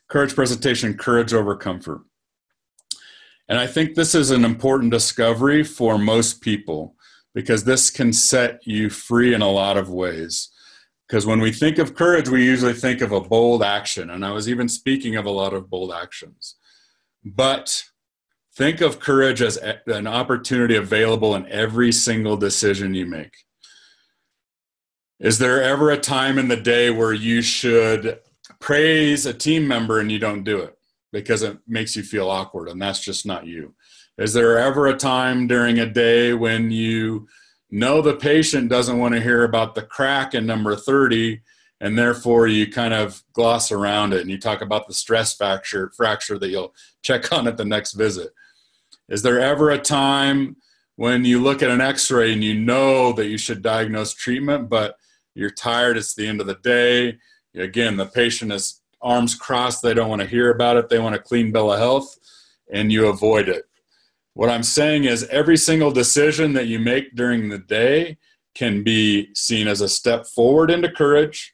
[0.10, 2.02] courage presentation courage over comfort.
[3.50, 6.96] And i think this is an important discovery for most people
[7.36, 10.50] because this can set you free in a lot of ways.
[11.08, 14.10] Because when we think of courage we usually think of a bold action.
[14.10, 16.56] And i was even speaking of a lot of bold actions.
[17.24, 17.91] But
[18.62, 23.34] think of courage as an opportunity available in every single decision you make.
[25.19, 28.19] Is there ever a time in the day where you should
[28.60, 30.78] praise a team member and you don't do it
[31.12, 33.74] because it makes you feel awkward and that's just not you?
[34.19, 37.28] Is there ever a time during a day when you
[37.71, 41.41] know the patient doesn't want to hear about the crack in number 30
[41.80, 45.91] and therefore you kind of gloss around it and you talk about the stress fracture
[45.97, 48.32] fracture that you'll check on at the next visit
[49.10, 50.56] is there ever a time
[50.96, 54.96] when you look at an x-ray and you know that you should diagnose treatment but
[55.36, 57.18] you're tired it's the end of the day
[57.56, 59.82] again, the patient is arms crossed.
[59.82, 60.90] They don't want to hear about it.
[60.90, 62.18] They want a clean bill of health,
[62.72, 63.66] and you avoid it.
[64.34, 68.18] What I'm saying is, every single decision that you make during the day
[68.56, 71.54] can be seen as a step forward into courage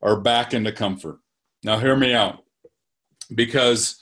[0.00, 1.18] or back into comfort.
[1.62, 2.44] Now, hear me out.
[3.34, 3.98] Because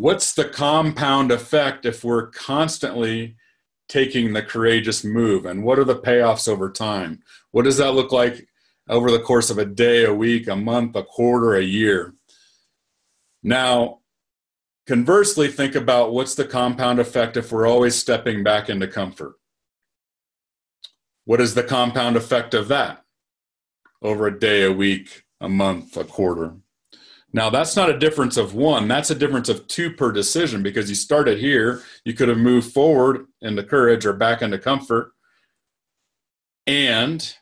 [0.00, 3.36] what's the compound effect if we're constantly
[3.88, 5.46] taking the courageous move?
[5.46, 7.22] And what are the payoffs over time?
[7.50, 8.48] What does that look like
[8.88, 12.14] over the course of a day, a week, a month, a quarter, a year.
[13.42, 14.00] Now,
[14.86, 19.34] conversely, think about what's the compound effect if we're always stepping back into comfort.
[21.24, 23.04] What is the compound effect of that
[24.00, 26.56] over a day, a week, a month, a quarter?
[27.38, 30.88] Now, that's not a difference of one, that's a difference of two per decision because
[30.88, 31.84] you started here.
[32.04, 35.12] You could have moved forward into courage or back into comfort.
[36.66, 37.32] And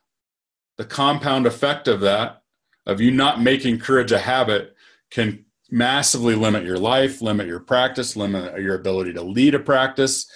[0.76, 2.42] the compound effect of that,
[2.84, 4.76] of you not making courage a habit,
[5.10, 10.30] can massively limit your life, limit your practice, limit your ability to lead a practice,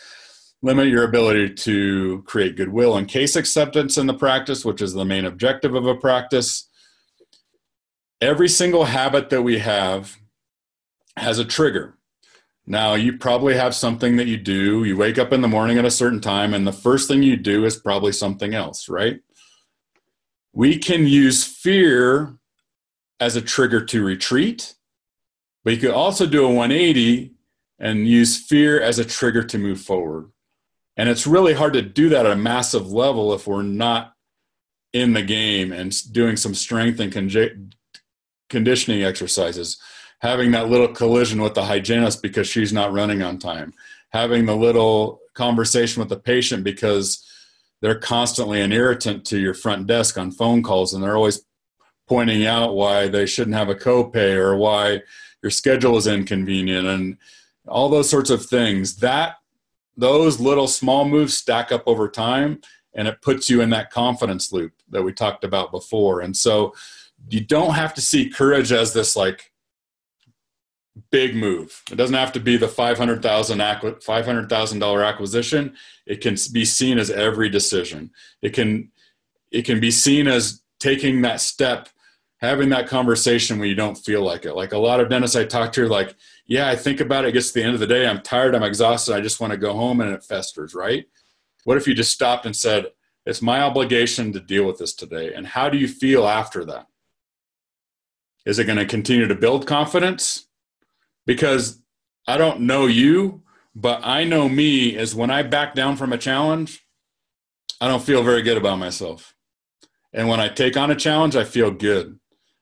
[0.62, 5.04] limit your ability to create goodwill and case acceptance in the practice, which is the
[5.04, 6.69] main objective of a practice
[8.20, 10.16] every single habit that we have
[11.16, 11.96] has a trigger.
[12.66, 14.84] Now, you probably have something that you do.
[14.84, 17.36] You wake up in the morning at a certain time, and the first thing you
[17.36, 19.20] do is probably something else, right?
[20.52, 22.36] We can use fear
[23.18, 24.74] as a trigger to retreat,
[25.64, 27.32] but you could also do a 180
[27.78, 30.30] and use fear as a trigger to move forward.
[30.96, 34.14] And it's really hard to do that at a massive level if we're not
[34.92, 37.12] in the game and doing some strength and
[38.50, 39.78] conditioning exercises,
[40.18, 43.72] having that little collision with the hygienist because she's not running on time,
[44.10, 47.24] having the little conversation with the patient because
[47.80, 51.42] they're constantly an irritant to your front desk on phone calls and they're always
[52.06, 55.00] pointing out why they shouldn't have a copay or why
[55.42, 57.16] your schedule is inconvenient and
[57.66, 58.96] all those sorts of things.
[58.96, 59.36] That
[59.96, 62.60] those little small moves stack up over time
[62.94, 66.20] and it puts you in that confidence loop that we talked about before.
[66.20, 66.74] And so
[67.28, 69.50] you don't have to see courage as this like
[71.10, 71.82] big move.
[71.90, 73.62] It doesn't have to be the five hundred thousand
[74.02, 75.74] five hundred thousand dollar acquisition.
[76.06, 78.10] It can be seen as every decision.
[78.42, 78.90] It can
[79.50, 81.88] it can be seen as taking that step,
[82.40, 84.54] having that conversation when you don't feel like it.
[84.54, 86.14] Like a lot of dentists I talk to, like,
[86.46, 87.28] yeah, I think about it.
[87.28, 89.52] It gets to the end of the day, I'm tired, I'm exhausted, I just want
[89.52, 90.74] to go home, and it festers.
[90.74, 91.06] Right?
[91.64, 92.86] What if you just stopped and said,
[93.26, 96.86] "It's my obligation to deal with this today," and how do you feel after that?
[98.46, 100.46] Is it going to continue to build confidence?
[101.26, 101.82] Because
[102.26, 103.42] I don't know you,
[103.74, 106.84] but I know me is when I back down from a challenge,
[107.80, 109.34] I don't feel very good about myself.
[110.12, 112.18] And when I take on a challenge, I feel good.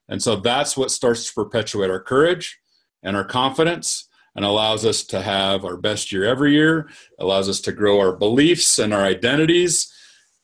[0.08, 2.58] And so that's what starts to perpetuate our courage
[3.02, 6.88] and our confidence and allows us to have our best year every year,
[7.18, 9.92] allows us to grow our beliefs and our identities.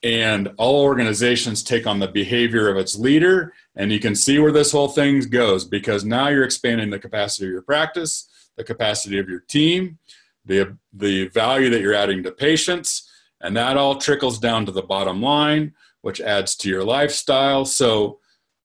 [0.03, 4.53] And all organizations take on the behavior of its leader and you can see where
[4.53, 9.19] this whole thing goes because now you're expanding the capacity of your practice, the capacity
[9.19, 9.99] of your team,
[10.45, 13.11] the, the value that you're adding to patients,
[13.41, 17.65] and that all trickles down to the bottom line, which adds to your lifestyle.
[17.65, 18.21] So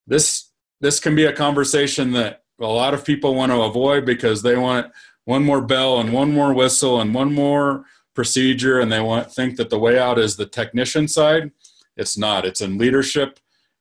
[0.07, 0.45] this
[0.81, 4.55] this can be a conversation that a lot of people want to avoid because they
[4.55, 4.91] want
[5.25, 7.83] one more bell and one more whistle and one more
[8.15, 11.51] procedure and they want think that the way out is the technician side.
[11.97, 12.45] It's not.
[12.45, 13.39] It's in leadership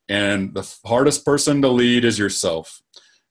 [0.09, 2.83] and the hardest person to lead is yourself.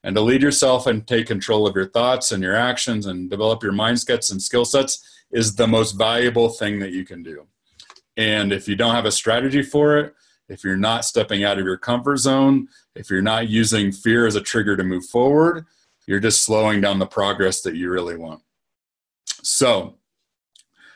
[0.03, 3.63] And to lead yourself and take control of your thoughts and your actions and develop
[3.63, 7.47] your mindsets and skill sets is the most valuable thing that you can do.
[8.15, 10.13] And if you don't have a strategy for it,
[10.49, 14.35] if you're not stepping out of your comfort zone, if you're not using fear as
[14.35, 15.65] a trigger to move forward,
[16.05, 18.41] you're just slowing down the progress that you really want.
[19.43, 19.95] So,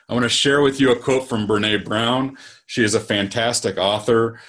[0.07, 2.37] I want to share with you a quote from Brene Brown.
[2.65, 4.39] She is a fantastic author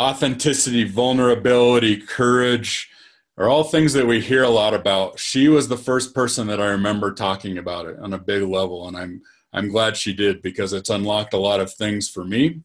[0.00, 2.90] authenticity, vulnerability, courage
[3.36, 5.18] are all things that we hear a lot about.
[5.18, 8.88] She was the first person that I remember talking about it on a big level,
[8.88, 12.62] and I'm I'm glad she did because it's unlocked a lot of things for me.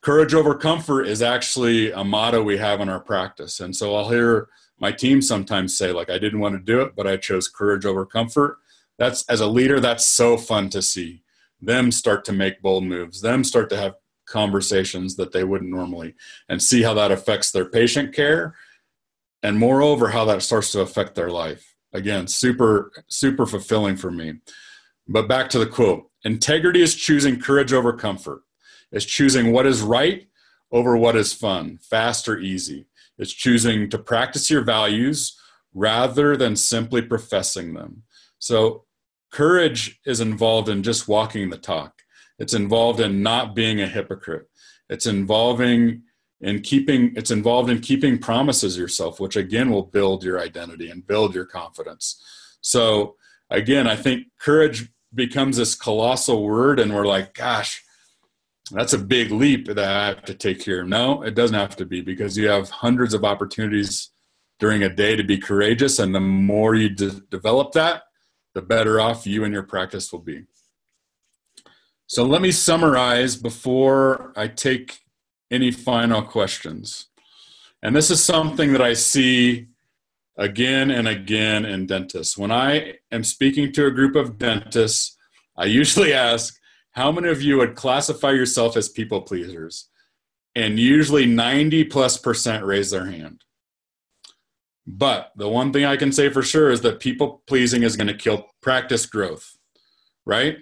[0.00, 4.08] Courage over comfort is actually a motto we have in our practice, and so I'll
[4.08, 4.48] hear
[4.80, 7.84] my team sometimes say like I didn't want to do it, but I chose courage
[7.84, 8.58] over comfort.
[8.98, 11.22] That's as a leader, that's so fun to see
[11.60, 13.94] them start to make bold moves, them start to have
[14.30, 16.14] conversations that they wouldn't normally
[16.48, 18.54] and see how that affects their patient care
[19.42, 21.74] and moreover how that starts to affect their life.
[21.92, 24.40] Again super super fulfilling for me.
[25.06, 28.42] But back to the quote integrity is choosing courage over comfort.
[28.92, 30.26] It's choosing what is right
[30.70, 32.86] over what is fun fast or easy.
[33.16, 35.36] It's choosing to practice your values
[35.74, 38.02] rather than simply professing them.
[38.38, 38.84] So
[39.30, 42.02] courage is involved in just walking the talk
[42.38, 44.48] it's involved in not being a hypocrite.
[44.88, 46.02] It's involving
[46.40, 51.06] in keeping it's involved in keeping promises yourself, which again will build your identity and
[51.06, 52.22] build your confidence.
[52.60, 53.16] So
[53.50, 57.82] again, I think courage becomes this colossal word, and we're like, gosh,
[58.70, 60.84] that's a big leap that I have to take here.
[60.84, 64.10] No, it doesn't have to be because you have hundreds of opportunities
[64.58, 68.02] during a day to be courageous, and the more you de- develop that,
[68.54, 70.44] the better off you and your practice will be.
[72.08, 75.00] So let me summarize before I take
[75.50, 77.08] any final questions.
[77.82, 79.66] And this is something that I see
[80.38, 82.38] again and again in dentists.
[82.38, 85.18] When I am speaking to a group of dentists,
[85.54, 86.58] I usually ask,
[86.92, 89.90] How many of you would classify yourself as people pleasers?
[90.54, 93.44] And usually 90 plus percent raise their hand.
[94.86, 98.06] But the one thing I can say for sure is that people pleasing is going
[98.06, 99.58] to kill practice growth,
[100.24, 100.56] right?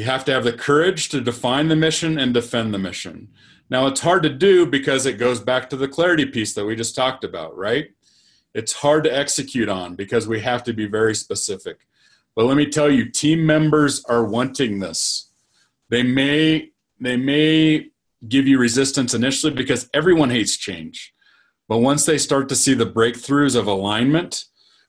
[0.00, 3.28] You have to have the courage to define the mission and defend the mission.
[3.68, 6.74] Now, it's hard to do because it goes back to the clarity piece that we
[6.74, 7.88] just talked about, right?
[8.54, 11.80] It's hard to execute on because we have to be very specific.
[12.34, 15.28] But let me tell you, team members are wanting this.
[15.90, 17.90] They may they may
[18.26, 21.12] give you resistance initially because everyone hates change.
[21.68, 24.46] But once they start to see the breakthroughs of alignment,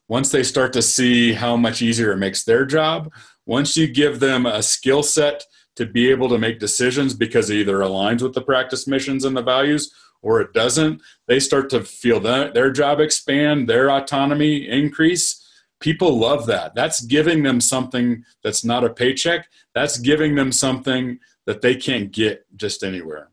[0.07, 3.11] once they start to see how much easier it makes their job,
[3.45, 7.55] once you give them a skill set to be able to make decisions because it
[7.55, 11.83] either aligns with the practice missions and the values or it doesn't, they start to
[11.83, 15.47] feel that their job expand, their autonomy increase.
[15.79, 16.75] People love that.
[16.75, 19.49] That's giving them something that's not a paycheck.
[19.73, 23.29] That's giving them something that they can't get just anywhere.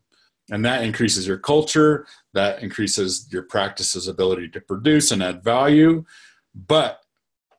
[0.50, 6.06] And that increases your culture, that increases your practice's ability to produce and add value.
[6.54, 7.02] But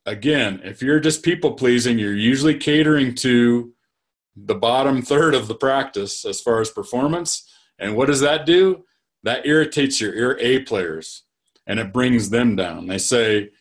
[0.09, 3.73] again, if you're just people pleasing, you're usually catering to
[4.35, 7.47] the bottom third of the practice as far as performance.
[7.77, 8.85] And what does that do?
[9.23, 11.23] That irritates your A players
[11.67, 12.87] and it brings them down.
[12.87, 13.51] They say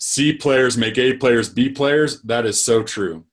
[0.00, 2.20] C players make A players B players.
[2.22, 3.24] That is so true.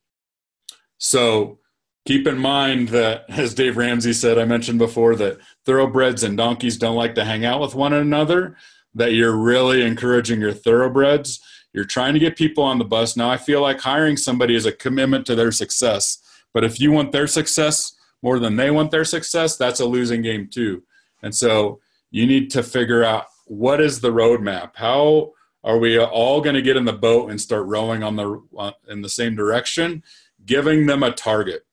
[0.98, 1.58] So
[2.06, 6.76] keep in mind that, as Dave Ramsey said, I mentioned before, that thoroughbreds and donkeys
[6.76, 8.56] don't like to hang out with one another,
[8.94, 11.40] that you're really encouraging your thoroughbreds.
[11.76, 13.18] You're trying to get people on the bus.
[13.18, 16.22] Now, I feel like hiring somebody is a commitment to their success.
[16.54, 20.22] But if you want their success more than they want their success, that's a losing
[20.22, 20.84] game too.
[21.22, 24.70] And so you need to figure out what is the roadmap?
[24.76, 28.42] How are we all going to get in the boat and start rowing on the
[28.56, 30.02] uh, in the same direction?
[30.46, 31.66] Giving them a target.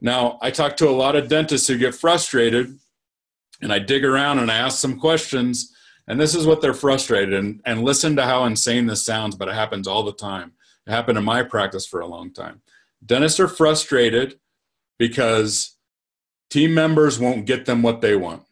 [0.00, 2.76] Now, I talk to a lot of dentists who get frustrated,
[3.62, 5.72] and I dig around and I ask some questions,
[6.08, 7.34] and this is what they're frustrated.
[7.34, 10.54] And, and listen to how insane this sounds, but it happens all the time.
[10.86, 12.62] It happened in my practice for a long time.
[13.04, 14.40] Dentists are frustrated
[14.98, 15.76] because
[16.50, 18.42] team members won't get them what they want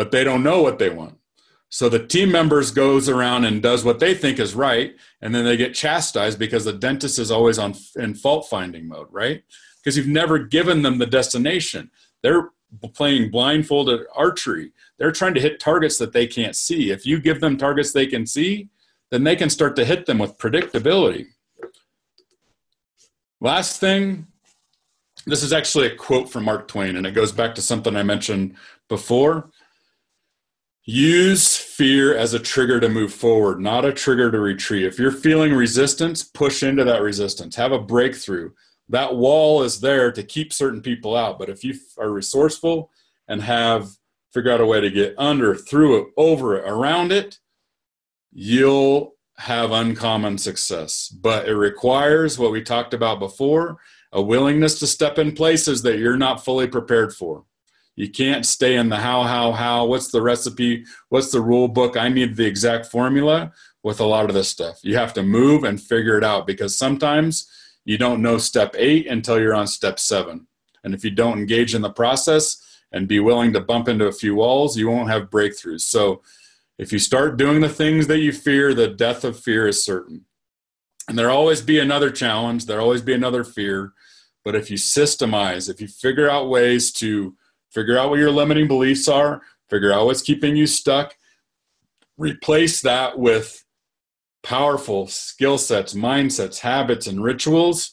[0.00, 1.18] but they don't know what they want.
[1.68, 5.44] So the team members goes around and does what they think is right, and then
[5.44, 9.42] they get chastised because the dentist is always on in fault finding mode, right?
[9.76, 11.90] Because you've never given them the destination.
[12.22, 12.48] They're
[12.94, 14.72] playing blindfolded archery.
[14.98, 16.90] They're trying to hit targets that they can't see.
[16.90, 18.68] If you give them targets they can see,
[19.10, 21.26] then they can start to hit them with predictability.
[23.40, 24.26] Last thing,
[25.26, 28.02] this is actually a quote from Mark Twain, and it goes back to something I
[28.02, 28.54] mentioned
[28.88, 29.50] before.
[30.84, 34.84] Use fear as a trigger to move forward, not a trigger to retreat.
[34.84, 37.54] If you're feeling resistance, push into that resistance.
[37.56, 38.50] Have a breakthrough.
[38.90, 41.38] That wall is there to keep certain people out.
[41.38, 42.90] But if you are resourceful
[43.28, 43.90] and have
[44.32, 47.38] figure out a way to get under, through it, over it, around it,
[48.32, 51.08] you'll have uncommon success.
[51.08, 53.78] But it requires what we talked about before
[54.12, 57.44] a willingness to step in places that you're not fully prepared for.
[57.94, 59.84] You can't stay in the how, how, how.
[59.86, 60.84] What's the recipe?
[61.10, 61.96] What's the rule book?
[61.96, 64.78] I need the exact formula with a lot of this stuff.
[64.82, 67.48] You have to move and figure it out because sometimes
[67.84, 70.46] you don't know step eight until you're on step seven.
[70.84, 72.62] And if you don't engage in the process
[72.92, 75.82] and be willing to bump into a few walls, you won't have breakthroughs.
[75.82, 76.22] So
[76.78, 80.24] if you start doing the things that you fear, the death of fear is certain.
[81.08, 83.92] And there'll always be another challenge, there'll always be another fear.
[84.44, 87.36] But if you systemize, if you figure out ways to
[87.70, 91.14] figure out what your limiting beliefs are, figure out what's keeping you stuck,
[92.16, 93.64] replace that with
[94.42, 97.92] powerful skill sets, mindsets, habits, and rituals,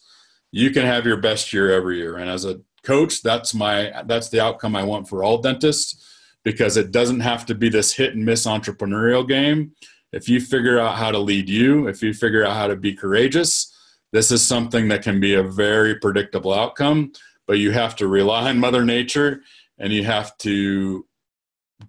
[0.52, 2.18] you can have your best year every year.
[2.18, 6.04] And as a coach, that's my that's the outcome I want for all dentists
[6.43, 9.74] because it doesn't have to be this hit and miss entrepreneurial game.
[10.14, 12.93] If you figure out how to lead you, if you figure out how to be
[12.93, 13.74] courageous,
[14.14, 17.12] this is something that can be a very predictable outcome,
[17.45, 19.41] but you have to rely on mother nature
[19.78, 21.06] and you have to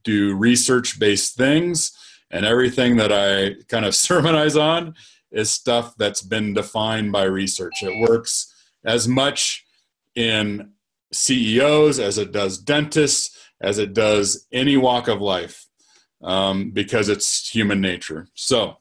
[0.03, 1.93] do research based things
[2.31, 4.95] and everything that i kind of sermonize on
[5.31, 7.83] is stuff that's been defined by research.
[7.83, 8.55] It works
[8.85, 9.65] as much
[10.15, 10.73] in
[11.13, 15.67] ceos as it does dentists as it does any walk of life
[16.23, 18.29] um, because it's human nature.
[18.35, 18.77] So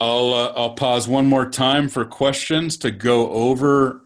[0.00, 4.02] I'll, uh, I'll pause one more time for questions to go over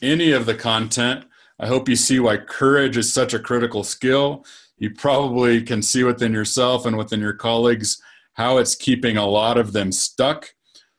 [0.00, 1.24] any of the content.
[1.60, 4.44] I hope you see why courage is such a critical skill.
[4.82, 8.02] You probably can see within yourself and within your colleagues
[8.32, 10.48] how it's keeping a lot of them stuck.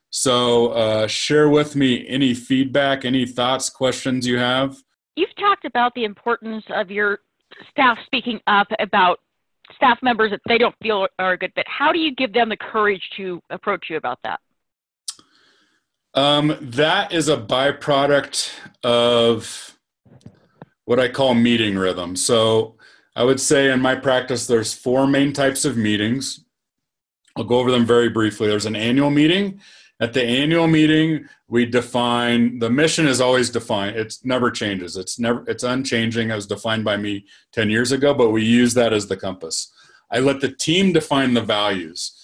[0.09, 4.77] So, uh, share with me any feedback, any thoughts, questions you have.
[5.17, 7.19] You've talked about the importance of your
[7.71, 9.19] staff speaking up about
[9.75, 11.65] staff members that they don't feel are a good fit.
[11.67, 14.39] How do you give them the courage to approach you about that?
[16.13, 18.49] Um, that is a byproduct
[18.81, 19.77] of
[20.85, 22.15] what I call meeting rhythm.
[22.15, 22.77] So
[23.15, 26.43] I would say in my practice, there's four main types of meetings.
[27.35, 28.47] I'll go over them very briefly.
[28.47, 29.59] There's an annual meeting.
[29.99, 33.95] At the annual meeting, we define the mission is always defined.
[33.95, 34.97] It never changes.
[34.97, 36.29] It's never it's unchanging.
[36.29, 39.71] Was defined by me 10 years ago, but we use that as the compass.
[40.11, 42.19] I let the team define the values.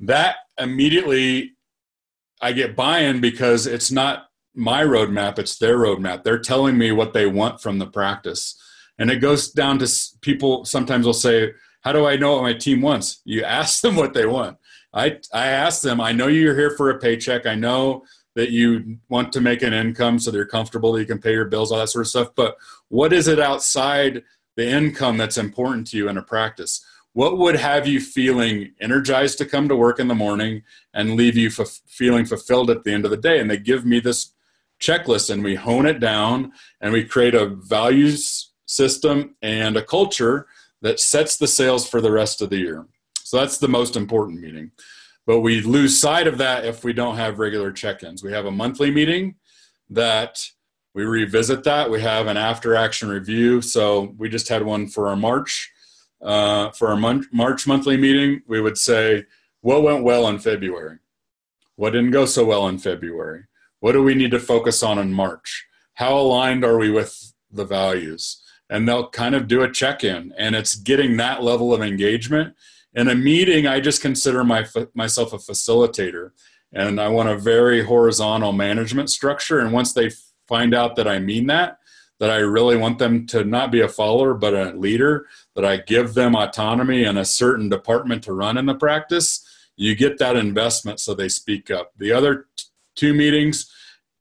[0.00, 1.52] That immediately
[2.40, 6.24] I get buy-in because it's not my roadmap, it's their roadmap.
[6.24, 8.60] They're telling me what they want from the practice.
[9.02, 12.52] And it goes down to people sometimes will say, How do I know what my
[12.52, 13.20] team wants?
[13.24, 14.58] You ask them what they want.
[14.94, 17.44] I, I ask them, I know you're here for a paycheck.
[17.44, 18.04] I know
[18.36, 21.46] that you want to make an income so they're comfortable that you can pay your
[21.46, 22.28] bills, all that sort of stuff.
[22.36, 22.56] But
[22.90, 24.22] what is it outside
[24.56, 26.84] the income that's important to you in a practice?
[27.12, 30.62] What would have you feeling energized to come to work in the morning
[30.94, 33.40] and leave you f- feeling fulfilled at the end of the day?
[33.40, 34.32] And they give me this
[34.80, 40.46] checklist and we hone it down and we create a values system and a culture
[40.80, 42.86] that sets the sails for the rest of the year.
[43.22, 44.72] So that's the most important meeting.
[45.26, 48.22] But we lose sight of that if we don't have regular check ins.
[48.22, 49.36] We have a monthly meeting
[49.90, 50.44] that
[50.94, 51.90] we revisit that.
[51.90, 53.62] We have an after action review.
[53.62, 55.70] So we just had one for our March.
[56.20, 59.24] Uh, for our mon- March monthly meeting, we would say,
[59.60, 60.98] what went well in February?
[61.76, 63.44] What didn't go so well in February?
[63.80, 65.66] What do we need to focus on in March?
[65.94, 68.41] How aligned are we with the values?
[68.72, 72.56] And they'll kind of do a check in, and it's getting that level of engagement.
[72.94, 76.30] In a meeting, I just consider my, myself a facilitator,
[76.72, 79.60] and I want a very horizontal management structure.
[79.60, 80.10] And once they
[80.48, 81.80] find out that I mean that,
[82.18, 85.76] that I really want them to not be a follower but a leader, that I
[85.76, 89.46] give them autonomy and a certain department to run in the practice,
[89.76, 91.92] you get that investment so they speak up.
[91.98, 92.64] The other t-
[92.94, 93.70] two meetings,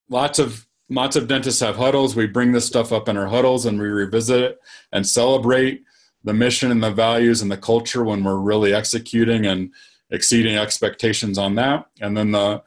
[0.09, 2.15] lots of lots of dentists have huddles.
[2.15, 4.59] We bring this stuff up in our huddles and we revisit it
[4.91, 5.83] and celebrate
[6.23, 9.71] the mission and the values and the culture when we're really executing and
[10.11, 11.85] exceeding expectations on that.
[12.01, 12.61] And then the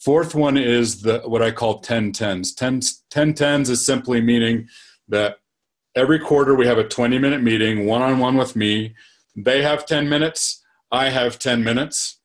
[0.00, 2.54] fourth one is the what I call 10 10s.
[2.54, 4.68] 10, 10 10s is simply meaning
[5.08, 5.38] that
[5.94, 8.94] every quarter we have a 20 minute meeting one on one with me.
[9.36, 12.18] They have 10 minutes, I have 10 minutes.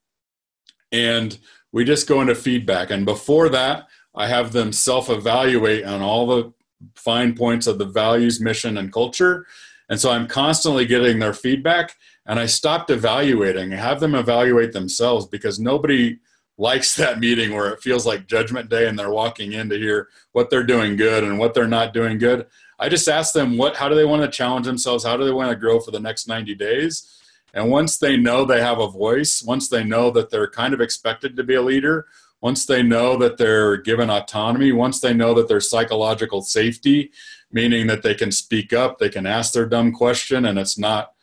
[0.90, 1.38] And
[1.70, 2.90] we just go into feedback.
[2.90, 6.52] And before that, I have them self evaluate on all the
[6.94, 9.46] fine points of the values, mission, and culture.
[9.88, 11.96] And so I'm constantly getting their feedback.
[12.26, 16.18] And I stopped evaluating, I have them evaluate themselves because nobody
[16.56, 20.08] likes that meeting where it feels like judgment day and they're walking in to hear
[20.32, 22.46] what they're doing good and what they're not doing good.
[22.78, 25.04] I just ask them what how do they want to challenge themselves?
[25.04, 27.20] How do they want to grow for the next 90 days?
[27.52, 30.80] And once they know they have a voice, once they know that they're kind of
[30.80, 32.06] expected to be a leader,
[32.44, 37.10] once they know that they're given autonomy, once they know that there's psychological safety,
[37.50, 41.14] meaning that they can speak up, they can ask their dumb question, and it's not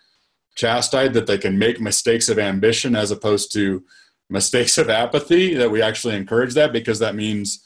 [0.55, 3.83] chastised, that they can make mistakes of ambition as opposed to
[4.31, 7.63] mistakes of apathy, that we actually encourage that because that means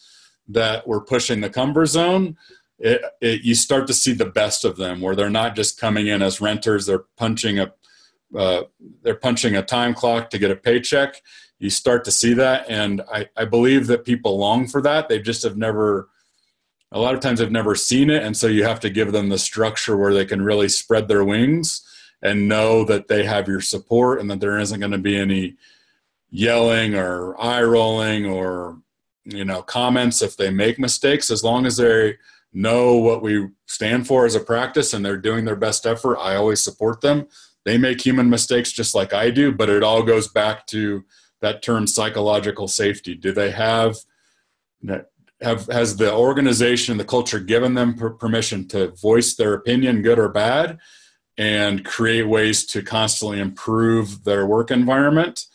[0.49, 2.35] that we're pushing the comfort zone.
[2.77, 6.07] It, it, you start to see the best of them where they're not just coming
[6.07, 7.71] in as renters, they're punching a
[8.35, 8.63] uh,
[9.01, 11.21] they're punching a time clock to get a paycheck.
[11.65, 15.09] You start to see that, and I, I believe that people long for that.
[15.09, 16.09] They just have never,
[16.91, 19.29] a lot of times, have never seen it, and so you have to give them
[19.29, 21.81] the structure where they can really spread their wings
[22.21, 25.55] and know that they have your support, and that there isn't going to be any
[26.29, 28.77] yelling or eye rolling or
[29.23, 31.31] you know comments if they make mistakes.
[31.31, 32.15] As long as they
[32.53, 36.35] know what we stand for as a practice and they're doing their best effort, I
[36.35, 37.27] always support them
[37.65, 41.03] they make human mistakes just like I do, but it all goes back to
[41.41, 43.15] that term psychological safety.
[43.15, 43.97] Do they have
[45.41, 50.19] have has the organization, the culture given them per- permission to voice their opinion, good
[50.19, 50.77] or bad,
[51.37, 55.45] and create ways to constantly improve their work environment?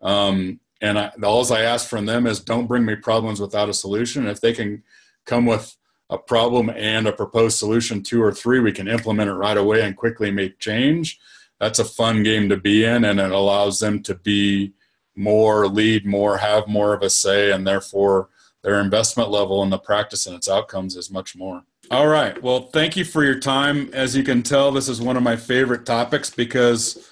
[0.00, 3.74] Um, and I, all I ask from them is don't bring me problems without a
[3.74, 4.26] solution.
[4.26, 4.82] If they can
[5.24, 5.76] come with
[6.10, 9.82] a problem and a proposed solution, two or three, we can implement it right away
[9.82, 11.20] and quickly make change
[11.62, 14.72] that's a fun game to be in and it allows them to be
[15.14, 18.28] more lead more have more of a say and therefore
[18.62, 21.62] their investment level in the practice and its outcomes is much more.
[21.90, 22.40] All right.
[22.42, 23.90] Well thank you for your time.
[23.92, 27.10] As you can tell this is one of my favorite topics because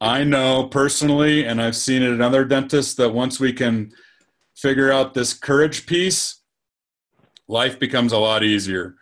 [0.00, 3.92] I know personally, and I've seen it in other dentists, that once we can
[4.54, 6.40] figure out this courage piece,
[7.48, 8.94] life becomes a lot easier.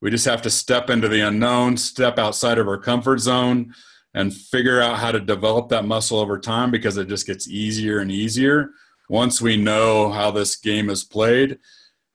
[0.00, 3.74] We just have to step into the unknown, step outside of our comfort zone,
[4.14, 7.98] and figure out how to develop that muscle over time because it just gets easier
[7.98, 8.70] and easier.
[9.08, 11.58] Once we know how this game is played,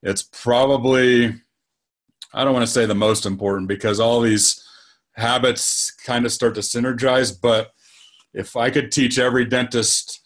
[0.02, 1.36] it's probably,
[2.34, 4.64] I don't want to say the most important because all these
[5.14, 7.38] habits kind of start to synergize.
[7.40, 7.74] But
[8.34, 10.22] if I could teach every dentist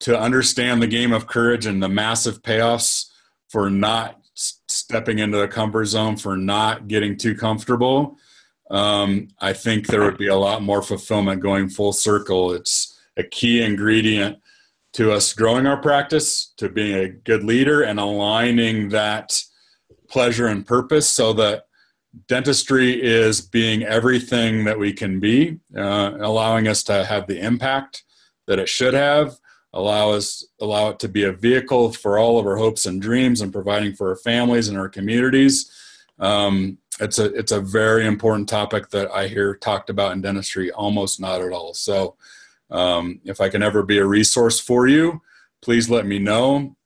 [0.00, 3.06] to understand the game of courage and the massive payoffs
[3.48, 8.18] for not stepping into the comfort zone, for not getting too comfortable,
[8.70, 12.52] um, I think there would be a lot more fulfillment going full circle.
[12.52, 14.38] It's a key ingredient
[14.94, 19.42] to us growing our practice, to being a good leader, and aligning that
[20.08, 21.66] pleasure and purpose so that
[22.28, 28.04] dentistry is being everything that we can be, uh, allowing us to have the impact
[28.46, 29.36] that it should have,
[29.72, 33.40] allow us allow it to be a vehicle for all of our hopes and dreams,
[33.40, 35.70] and providing for our families and our communities.
[36.18, 40.70] Um, it's a it's a very important topic that I hear talked about in dentistry
[40.70, 41.74] almost not at all.
[41.74, 42.16] So,
[42.70, 45.20] um, if I can ever be a resource for you,
[45.60, 46.76] please let me know.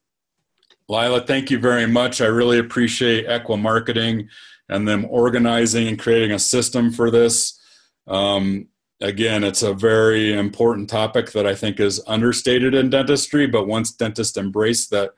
[0.89, 2.23] Lila, thank you very much.
[2.23, 4.29] I really appreciate Ekwa Marketing
[4.71, 7.61] and them organizing and creating a system for this.
[8.07, 8.69] Um,
[9.01, 13.93] again, it's a very important topic that I think is understated in dentistry, but once
[13.93, 15.11] dentists embrace that,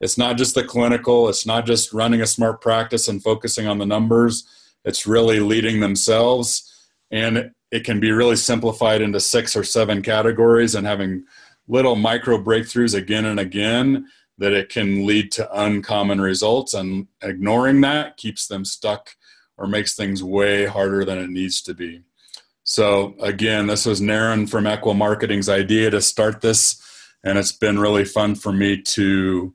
[0.00, 3.78] it's not just the clinical, it's not just running a smart practice and focusing on
[3.78, 4.44] the numbers,
[4.84, 6.66] it's really leading themselves.
[7.10, 11.24] And it can be really simplified into six or seven categories and having
[11.68, 14.06] little micro breakthroughs again and again
[14.38, 16.72] that it can lead to uncommon results.
[16.72, 19.14] And ignoring that keeps them stuck
[19.58, 22.02] or makes things way harder than it needs to be.
[22.64, 26.82] So again this was Naren from Ekwa Marketing's idea to start this.
[27.22, 29.52] And it's been really fun for me to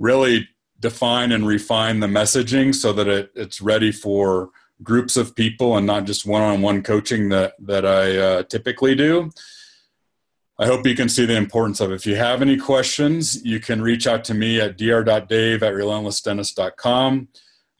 [0.00, 0.48] really
[0.80, 4.50] define and refine the messaging so that it, it's ready for
[4.82, 9.30] groups of people and not just one-on-one coaching that that I uh, typically do
[10.60, 11.94] I hope you can see the importance of it.
[11.94, 17.28] If you have any questions, you can reach out to me at dr.dave at relentlessdentist.com.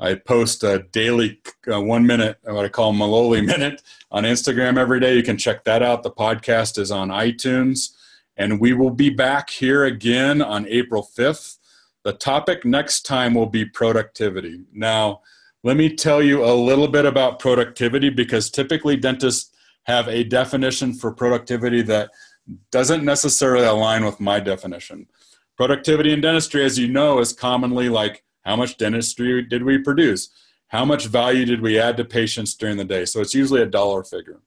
[0.00, 4.98] I post a daily uh, one minute, what I call Maloley Minute, on Instagram every
[4.98, 5.14] day.
[5.14, 6.02] You can check that out.
[6.02, 7.90] The podcast is on iTunes.
[8.38, 11.58] And we will be back here again on April 5th.
[12.04, 14.62] The topic next time will be productivity.
[14.72, 15.20] Now,
[15.62, 20.94] let me tell you a little bit about productivity because typically dentists have a definition
[20.94, 22.10] for productivity that
[22.70, 25.06] doesn't necessarily align with my definition.
[25.56, 30.30] Productivity in dentistry, as you know, is commonly like how much dentistry did we produce?
[30.68, 33.04] How much value did we add to patients during the day?
[33.04, 34.40] So it's usually a dollar figure.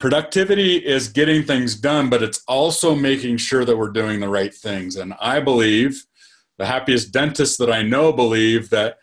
[0.00, 4.52] Productivity is getting things done, but it's also making sure that we're doing the right
[4.52, 4.96] things.
[4.96, 6.04] And I believe,
[6.58, 8.98] the happiest dentists that I know believe that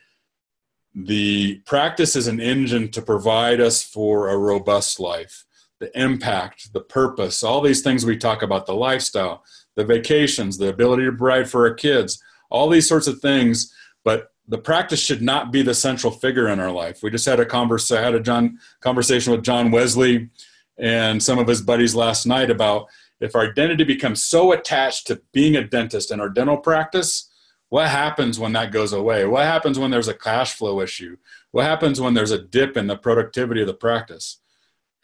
[0.94, 5.46] the practice is an engine to provide us for a robust life
[5.80, 9.44] the impact, the purpose, all these things we talk about, the lifestyle,
[9.76, 12.22] the vacations, the ability to provide for our kids,
[12.52, 13.74] all these sorts of things.
[14.04, 17.02] But the practice should not be the central figure in our life.
[17.02, 20.30] We just had a converse, had a John conversation with John Wesley
[20.78, 22.88] and some of his buddies last night about
[23.20, 27.31] if our identity becomes so attached to being a dentist and our dental practice,
[27.72, 29.26] what happens when that goes away?
[29.26, 31.18] What happens when there's a cash flow issue?
[31.50, 34.42] What happens when there's a dip in the productivity of the practice?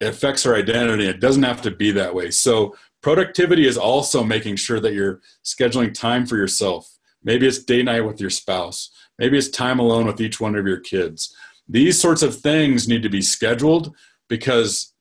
[0.00, 1.06] it affects our identity.
[1.06, 2.30] It doesn't have to be that way.
[2.30, 6.98] So productivity is also making sure that you're scheduling time for yourself.
[7.22, 8.90] Maybe it's day night with your spouse.
[9.18, 11.34] Maybe it's time alone with each one of your kids.
[11.68, 13.94] These sorts of things need to be scheduled
[14.28, 14.94] because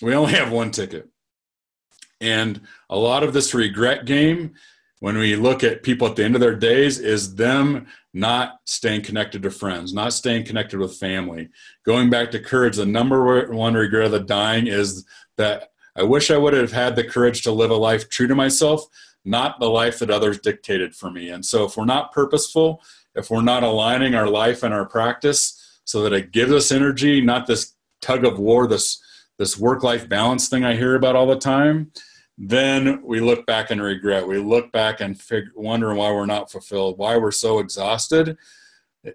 [0.00, 1.08] we only have one ticket.
[2.20, 4.54] And a lot of this regret game
[5.04, 9.02] when we look at people at the end of their days is them not staying
[9.02, 11.50] connected to friends, not staying connected with family.
[11.84, 15.04] Going back to courage, the number one regret of the dying is
[15.36, 18.34] that I wish I would have had the courage to live a life true to
[18.34, 18.86] myself,
[19.26, 21.28] not the life that others dictated for me.
[21.28, 22.82] And so if we're not purposeful,
[23.14, 27.20] if we're not aligning our life and our practice so that it gives us energy,
[27.20, 29.02] not this tug of war, this
[29.36, 31.92] this work-life balance thing I hear about all the time,
[32.36, 34.26] then we look back and regret.
[34.26, 38.36] We look back and figure, wondering why we're not fulfilled, why we're so exhausted.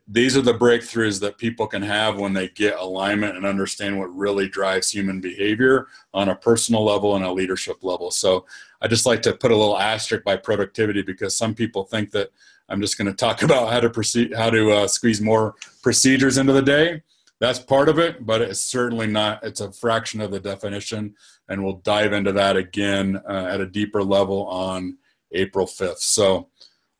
[0.07, 4.15] These are the breakthroughs that people can have when they get alignment and understand what
[4.15, 8.11] really drives human behavior on a personal level and a leadership level.
[8.11, 8.45] So
[8.81, 12.29] I just like to put a little asterisk by productivity because some people think that
[12.69, 16.37] I'm just going to talk about how to proceed, how to uh, squeeze more procedures
[16.37, 17.01] into the day.
[17.39, 19.43] That's part of it, but it's certainly not.
[19.43, 21.15] It's a fraction of the definition,
[21.47, 24.97] and we'll dive into that again uh, at a deeper level on
[25.31, 25.99] April 5th.
[25.99, 26.49] So,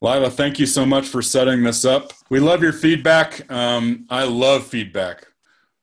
[0.00, 2.12] Lila, thank you so much for setting this up.
[2.30, 3.50] We love your feedback.
[3.52, 5.26] Um, I love feedback,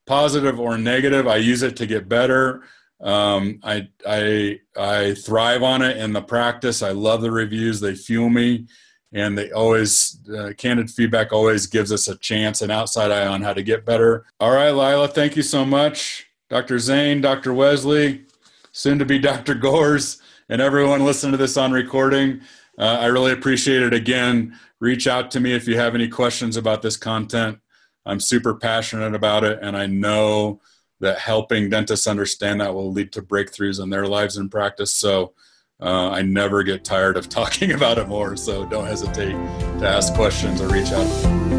[0.08, 1.28] positive or negative.
[1.28, 2.64] I use it to get better.
[3.00, 6.82] Um, I I I thrive on it in the practice.
[6.82, 8.66] I love the reviews; they fuel me,
[9.14, 13.42] and they always uh, candid feedback always gives us a chance, an outside eye on
[13.42, 14.26] how to get better.
[14.40, 16.80] All right, Lila, thank you so much, Dr.
[16.80, 17.54] Zane, Dr.
[17.54, 18.26] Wesley,
[18.72, 19.54] soon to be Dr.
[19.54, 22.42] Gores, and everyone listening to this on recording.
[22.78, 23.94] Uh, I really appreciate it.
[23.94, 27.60] Again, reach out to me if you have any questions about this content.
[28.06, 30.62] I'm super passionate about it, and I know
[31.00, 34.94] that helping dentists understand that will lead to breakthroughs in their lives and practice.
[34.94, 35.34] So
[35.82, 38.36] uh, I never get tired of talking about it more.
[38.38, 39.34] So don't hesitate
[39.80, 41.57] to ask questions or reach out.